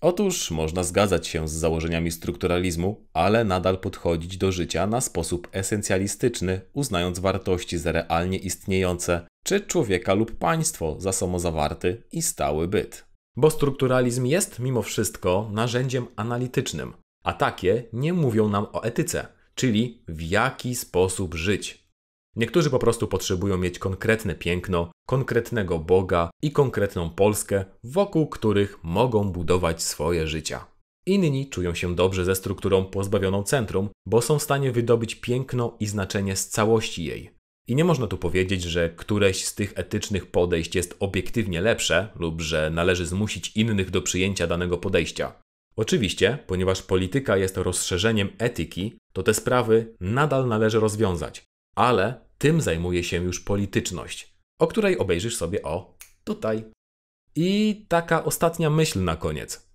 Otóż 0.00 0.50
można 0.50 0.84
zgadzać 0.84 1.26
się 1.26 1.48
z 1.48 1.52
założeniami 1.52 2.10
strukturalizmu, 2.10 3.06
ale 3.12 3.44
nadal 3.44 3.78
podchodzić 3.78 4.36
do 4.36 4.52
życia 4.52 4.86
na 4.86 5.00
sposób 5.00 5.48
esencjalistyczny, 5.52 6.60
uznając 6.72 7.18
wartości 7.18 7.78
za 7.78 7.92
realnie 7.92 8.38
istniejące, 8.38 9.26
czy 9.44 9.60
człowieka 9.60 10.14
lub 10.14 10.38
państwo 10.38 10.96
za 10.98 11.12
samozawarty 11.12 12.02
i 12.12 12.22
stały 12.22 12.68
byt. 12.68 13.04
Bo 13.36 13.50
strukturalizm 13.50 14.26
jest 14.26 14.58
mimo 14.58 14.82
wszystko 14.82 15.50
narzędziem 15.52 16.06
analitycznym, 16.16 16.92
a 17.24 17.32
takie 17.32 17.84
nie 17.92 18.12
mówią 18.12 18.48
nam 18.48 18.66
o 18.72 18.84
etyce, 18.84 19.26
czyli 19.54 20.02
w 20.08 20.22
jaki 20.22 20.74
sposób 20.74 21.34
żyć. 21.34 21.84
Niektórzy 22.36 22.70
po 22.70 22.78
prostu 22.78 23.08
potrzebują 23.08 23.58
mieć 23.58 23.78
konkretne 23.78 24.34
piękno, 24.34 24.90
konkretnego 25.06 25.78
Boga 25.78 26.30
i 26.42 26.52
konkretną 26.52 27.10
Polskę, 27.10 27.64
wokół 27.84 28.28
których 28.28 28.84
mogą 28.84 29.32
budować 29.32 29.82
swoje 29.82 30.26
życia. 30.26 30.66
Inni 31.06 31.48
czują 31.48 31.74
się 31.74 31.94
dobrze 31.94 32.24
ze 32.24 32.34
strukturą 32.34 32.84
pozbawioną 32.84 33.42
centrum, 33.42 33.88
bo 34.06 34.22
są 34.22 34.38
w 34.38 34.42
stanie 34.42 34.72
wydobyć 34.72 35.14
piękno 35.14 35.76
i 35.80 35.86
znaczenie 35.86 36.36
z 36.36 36.48
całości 36.48 37.04
jej. 37.04 37.30
I 37.68 37.74
nie 37.74 37.84
można 37.84 38.06
tu 38.06 38.18
powiedzieć, 38.18 38.62
że 38.62 38.90
któreś 38.90 39.44
z 39.44 39.54
tych 39.54 39.72
etycznych 39.76 40.30
podejść 40.30 40.74
jest 40.74 40.96
obiektywnie 41.00 41.60
lepsze 41.60 42.08
lub 42.16 42.40
że 42.40 42.70
należy 42.70 43.06
zmusić 43.06 43.56
innych 43.56 43.90
do 43.90 44.02
przyjęcia 44.02 44.46
danego 44.46 44.78
podejścia. 44.78 45.32
Oczywiście, 45.76 46.38
ponieważ 46.46 46.82
polityka 46.82 47.36
jest 47.36 47.56
rozszerzeniem 47.56 48.28
etyki, 48.38 48.98
to 49.12 49.22
te 49.22 49.34
sprawy 49.34 49.94
nadal 50.00 50.48
należy 50.48 50.80
rozwiązać, 50.80 51.44
ale 51.76 52.20
tym 52.38 52.60
zajmuje 52.60 53.04
się 53.04 53.24
już 53.24 53.40
polityczność, 53.40 54.34
o 54.60 54.66
której 54.66 54.98
obejrzysz 54.98 55.36
sobie 55.36 55.62
o 55.62 55.96
tutaj. 56.24 56.64
I 57.36 57.84
taka 57.88 58.24
ostatnia 58.24 58.70
myśl 58.70 59.04
na 59.04 59.16
koniec. 59.16 59.74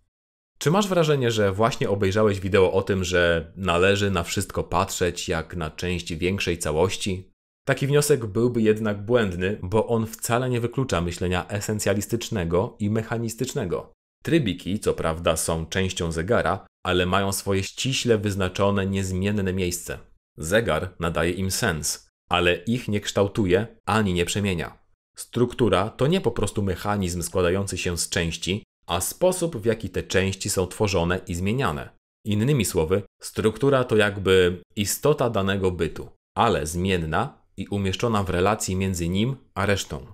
Czy 0.60 0.72
masz 0.72 0.88
wrażenie, 0.88 1.32
że 1.32 1.52
właśnie 1.52 1.90
obejrzałeś 1.90 2.40
wideo 2.40 2.74
o 2.74 2.82
tym, 2.82 3.04
że 3.04 3.52
należy 3.56 4.12
na 4.12 4.24
wszystko 4.24 4.64
patrzeć 4.64 5.30
jak 5.30 5.56
na 5.56 5.70
część 5.70 6.14
większej 6.14 6.58
całości? 6.58 7.32
Taki 7.70 7.88
wniosek 7.88 8.26
byłby 8.26 8.62
jednak 8.62 9.06
błędny, 9.06 9.60
bo 9.64 9.88
on 9.88 10.08
wcale 10.08 10.50
nie 10.50 10.60
wyklucza 10.60 11.02
myślenia 11.02 11.48
esencjalistycznego 11.48 12.76
i 12.80 12.90
mechanistycznego. 12.90 13.94
Trybiki, 14.24 14.80
co 14.80 14.94
prawda, 14.94 15.38
są 15.38 15.66
częścią 15.66 16.12
zegara, 16.12 16.66
ale 16.86 17.06
mają 17.06 17.32
swoje 17.32 17.64
ściśle 17.64 18.18
wyznaczone, 18.18 18.86
niezmienne 18.86 19.54
miejsce. 19.54 20.00
Zegar 20.38 20.96
nadaje 21.00 21.32
im 21.32 21.52
sens, 21.52 22.08
ale 22.30 22.56
ich 22.56 22.88
nie 22.88 23.02
kształtuje 23.02 23.68
ani 23.86 24.14
nie 24.14 24.26
przemienia. 24.26 24.78
Struktura 25.16 25.90
to 25.90 26.08
nie 26.08 26.22
po 26.22 26.32
prostu 26.32 26.64
mechanizm 26.64 27.22
składający 27.22 27.78
się 27.78 27.98
z 27.98 28.10
części, 28.10 28.64
a 28.88 29.02
sposób, 29.02 29.58
w 29.58 29.66
jaki 29.66 29.90
te 29.90 30.04
części 30.04 30.50
są 30.50 30.68
tworzone 30.68 31.20
i 31.28 31.36
zmieniane. 31.36 31.90
Innymi 32.26 32.66
słowy, 32.66 33.04
struktura 33.22 33.84
to 33.84 33.96
jakby 33.96 34.62
istota 34.76 35.30
danego 35.30 35.72
bytu, 35.72 36.10
ale 36.38 36.68
zmienna 36.68 37.39
i 37.62 37.68
umieszczona 37.68 38.24
w 38.24 38.30
relacji 38.30 38.76
między 38.76 39.10
nim 39.10 39.36
a 39.54 39.66
resztą. 39.66 40.06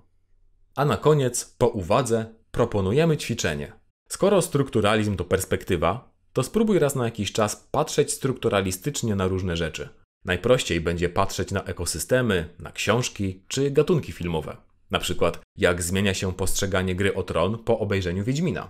A 0.76 0.86
na 0.86 0.98
koniec, 0.98 1.56
po 1.58 1.68
uwadze, 1.68 2.26
proponujemy 2.52 3.18
ćwiczenie. 3.18 3.74
Skoro 4.10 4.42
strukturalizm 4.42 5.16
to 5.16 5.26
perspektywa, 5.26 6.16
to 6.34 6.44
spróbuj 6.44 6.80
raz 6.80 6.96
na 6.96 7.06
jakiś 7.06 7.32
czas 7.32 7.68
patrzeć 7.72 8.14
strukturalistycznie 8.14 9.16
na 9.16 9.28
różne 9.28 9.58
rzeczy. 9.58 9.90
Najprościej 10.26 10.82
będzie 10.82 11.10
patrzeć 11.10 11.52
na 11.52 11.64
ekosystemy, 11.64 12.50
na 12.60 12.72
książki 12.72 13.44
czy 13.48 13.72
gatunki 13.72 14.12
filmowe. 14.12 14.58
Na 14.92 15.00
przykład, 15.00 15.40
jak 15.58 15.84
zmienia 15.84 16.14
się 16.14 16.34
postrzeganie 16.34 16.96
gry 16.96 17.14
o 17.14 17.24
tron 17.24 17.64
po 17.64 17.80
obejrzeniu 17.80 18.24
Wiedźmina. 18.24 18.70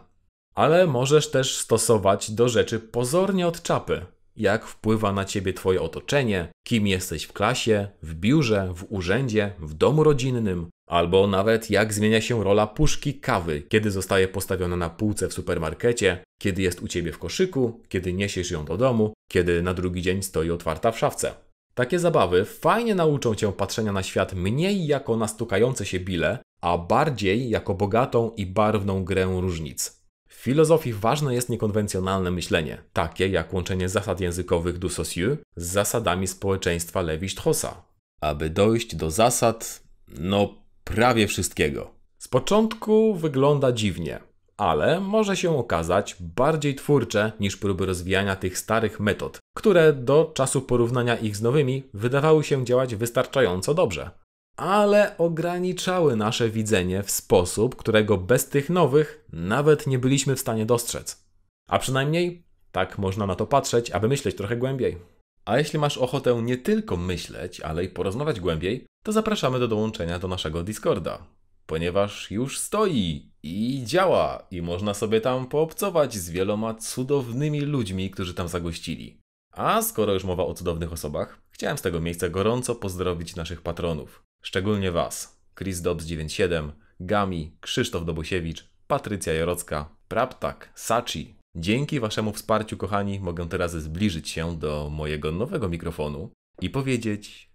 Ale 0.55 0.87
możesz 0.87 1.31
też 1.31 1.57
stosować 1.57 2.31
do 2.31 2.49
rzeczy 2.49 2.79
pozornie 2.79 3.47
od 3.47 3.61
czapy, 3.61 4.05
jak 4.37 4.65
wpływa 4.65 5.13
na 5.13 5.25
ciebie 5.25 5.53
twoje 5.53 5.81
otoczenie, 5.81 6.47
kim 6.67 6.87
jesteś 6.87 7.23
w 7.23 7.33
klasie, 7.33 7.87
w 8.01 8.13
biurze, 8.13 8.73
w 8.75 8.85
urzędzie, 8.89 9.53
w 9.59 9.73
domu 9.73 10.03
rodzinnym, 10.03 10.69
albo 10.87 11.27
nawet 11.27 11.69
jak 11.69 11.93
zmienia 11.93 12.21
się 12.21 12.43
rola 12.43 12.67
puszki 12.67 13.13
kawy, 13.13 13.61
kiedy 13.61 13.91
zostaje 13.91 14.27
postawiona 14.27 14.75
na 14.75 14.89
półce 14.89 15.27
w 15.27 15.33
supermarkecie, 15.33 16.23
kiedy 16.41 16.61
jest 16.61 16.81
u 16.81 16.87
ciebie 16.87 17.11
w 17.11 17.19
koszyku, 17.19 17.81
kiedy 17.89 18.13
niesiesz 18.13 18.51
ją 18.51 18.65
do 18.65 18.77
domu, 18.77 19.13
kiedy 19.31 19.61
na 19.61 19.73
drugi 19.73 20.01
dzień 20.01 20.23
stoi 20.23 20.51
otwarta 20.51 20.91
w 20.91 20.99
szafce. 20.99 21.33
Takie 21.73 21.99
zabawy 21.99 22.45
fajnie 22.45 22.95
nauczą 22.95 23.35
cię 23.35 23.51
patrzenia 23.51 23.91
na 23.91 24.03
świat 24.03 24.33
mniej 24.33 24.87
jako 24.87 25.17
na 25.17 25.27
stukające 25.27 25.85
się 25.85 25.99
bile, 25.99 26.39
a 26.61 26.77
bardziej 26.77 27.49
jako 27.49 27.73
bogatą 27.73 28.31
i 28.37 28.45
barwną 28.45 29.03
grę 29.03 29.37
różnic. 29.41 30.04
Filozofii 30.45 30.93
ważne 30.93 31.35
jest 31.35 31.49
niekonwencjonalne 31.49 32.31
myślenie, 32.31 32.77
takie 32.93 33.27
jak 33.27 33.53
łączenie 33.53 33.89
zasad 33.89 34.19
językowych 34.19 34.77
du 34.77 34.89
Saussure 34.89 35.37
z 35.55 35.65
zasadami 35.65 36.27
społeczeństwa 36.27 37.03
Levi-Straussa, 37.03 37.73
aby 38.21 38.49
dojść 38.49 38.95
do 38.95 39.11
zasad, 39.11 39.83
no 40.07 40.55
prawie 40.83 41.27
wszystkiego. 41.27 41.91
Z 42.17 42.27
początku 42.27 43.15
wygląda 43.15 43.71
dziwnie, 43.71 44.19
ale 44.57 44.99
może 44.99 45.37
się 45.37 45.57
okazać 45.57 46.15
bardziej 46.19 46.75
twórcze 46.75 47.31
niż 47.39 47.57
próby 47.57 47.85
rozwijania 47.85 48.35
tych 48.35 48.57
starych 48.57 48.99
metod, 48.99 49.39
które 49.57 49.93
do 49.93 50.31
czasu 50.33 50.61
porównania 50.61 51.15
ich 51.17 51.35
z 51.35 51.41
nowymi 51.41 51.83
wydawały 51.93 52.43
się 52.43 52.65
działać 52.65 52.95
wystarczająco 52.95 53.73
dobrze. 53.73 54.24
Ale 54.57 55.17
ograniczały 55.17 56.15
nasze 56.15 56.49
widzenie 56.49 57.03
w 57.03 57.11
sposób, 57.11 57.75
którego 57.75 58.17
bez 58.17 58.49
tych 58.49 58.69
nowych 58.69 59.25
nawet 59.33 59.87
nie 59.87 59.99
byliśmy 59.99 60.35
w 60.35 60.39
stanie 60.39 60.65
dostrzec. 60.65 61.25
A 61.69 61.79
przynajmniej 61.79 62.43
tak 62.71 62.97
można 62.97 63.25
na 63.25 63.35
to 63.35 63.47
patrzeć, 63.47 63.91
aby 63.91 64.07
myśleć 64.07 64.35
trochę 64.35 64.57
głębiej. 64.57 64.97
A 65.45 65.57
jeśli 65.57 65.79
masz 65.79 65.97
ochotę 65.97 66.41
nie 66.41 66.57
tylko 66.57 66.97
myśleć, 66.97 67.61
ale 67.61 67.83
i 67.83 67.89
porozmawiać 67.89 68.39
głębiej, 68.39 68.85
to 69.05 69.11
zapraszamy 69.11 69.59
do 69.59 69.67
dołączenia 69.67 70.19
do 70.19 70.27
naszego 70.27 70.63
Discorda 70.63 71.19
ponieważ 71.65 72.31
już 72.31 72.59
stoi 72.59 73.31
i 73.43 73.83
działa 73.85 74.47
i 74.51 74.61
można 74.61 74.93
sobie 74.93 75.21
tam 75.21 75.47
poobcować 75.47 76.13
z 76.13 76.29
wieloma 76.29 76.73
cudownymi 76.73 77.61
ludźmi, 77.61 78.09
którzy 78.09 78.33
tam 78.33 78.47
zagościli. 78.47 79.21
A 79.51 79.81
skoro 79.81 80.13
już 80.13 80.23
mowa 80.23 80.43
o 80.45 80.53
cudownych 80.53 80.93
osobach, 80.93 81.41
chciałem 81.51 81.77
z 81.77 81.81
tego 81.81 82.01
miejsca 82.01 82.29
gorąco 82.29 82.75
pozdrowić 82.75 83.35
naszych 83.35 83.61
patronów. 83.61 84.23
Szczególnie 84.45 84.91
Was. 84.91 85.41
Chris 85.55 85.81
97, 85.81 86.71
Gami, 86.99 87.57
Krzysztof 87.61 88.05
Dobusiewicz, 88.05 88.69
Patrycja 88.87 89.33
Jarocka, 89.33 89.89
Praptak, 90.07 90.71
Sachi. 90.75 91.35
Dzięki 91.55 91.99
Waszemu 91.99 92.33
wsparciu, 92.33 92.77
kochani, 92.77 93.19
mogę 93.19 93.49
teraz 93.49 93.71
zbliżyć 93.71 94.29
się 94.29 94.59
do 94.59 94.89
mojego 94.91 95.31
nowego 95.31 95.69
mikrofonu 95.69 96.29
i 96.61 96.69
powiedzieć 96.69 97.49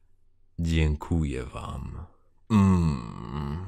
dziękuję 0.58 1.44
Wam. 1.44 2.06
Mmm. 2.50 3.66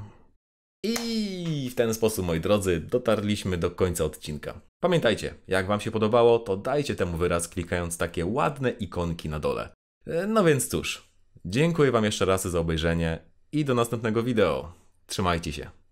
I 0.83 1.69
w 1.71 1.75
ten 1.75 1.93
sposób, 1.93 2.25
moi 2.25 2.39
drodzy, 2.39 2.79
dotarliśmy 2.79 3.57
do 3.57 3.71
końca 3.71 4.05
odcinka. 4.05 4.61
Pamiętajcie, 4.79 5.33
jak 5.47 5.67
Wam 5.67 5.79
się 5.79 5.91
podobało, 5.91 6.39
to 6.39 6.57
dajcie 6.57 6.95
temu 6.95 7.17
wyraz 7.17 7.47
klikając 7.47 7.97
takie 7.97 8.25
ładne 8.25 8.69
ikonki 8.69 9.29
na 9.29 9.39
dole. 9.39 9.69
E, 10.07 10.27
no 10.27 10.43
więc 10.43 10.67
cóż, 10.67 11.12
dziękuję 11.45 11.91
Wam 11.91 12.03
jeszcze 12.03 12.25
raz 12.25 12.47
za 12.47 12.59
obejrzenie 12.59 13.19
i 13.51 13.65
do 13.65 13.75
następnego 13.75 14.23
wideo. 14.23 14.73
Trzymajcie 15.07 15.53
się. 15.53 15.82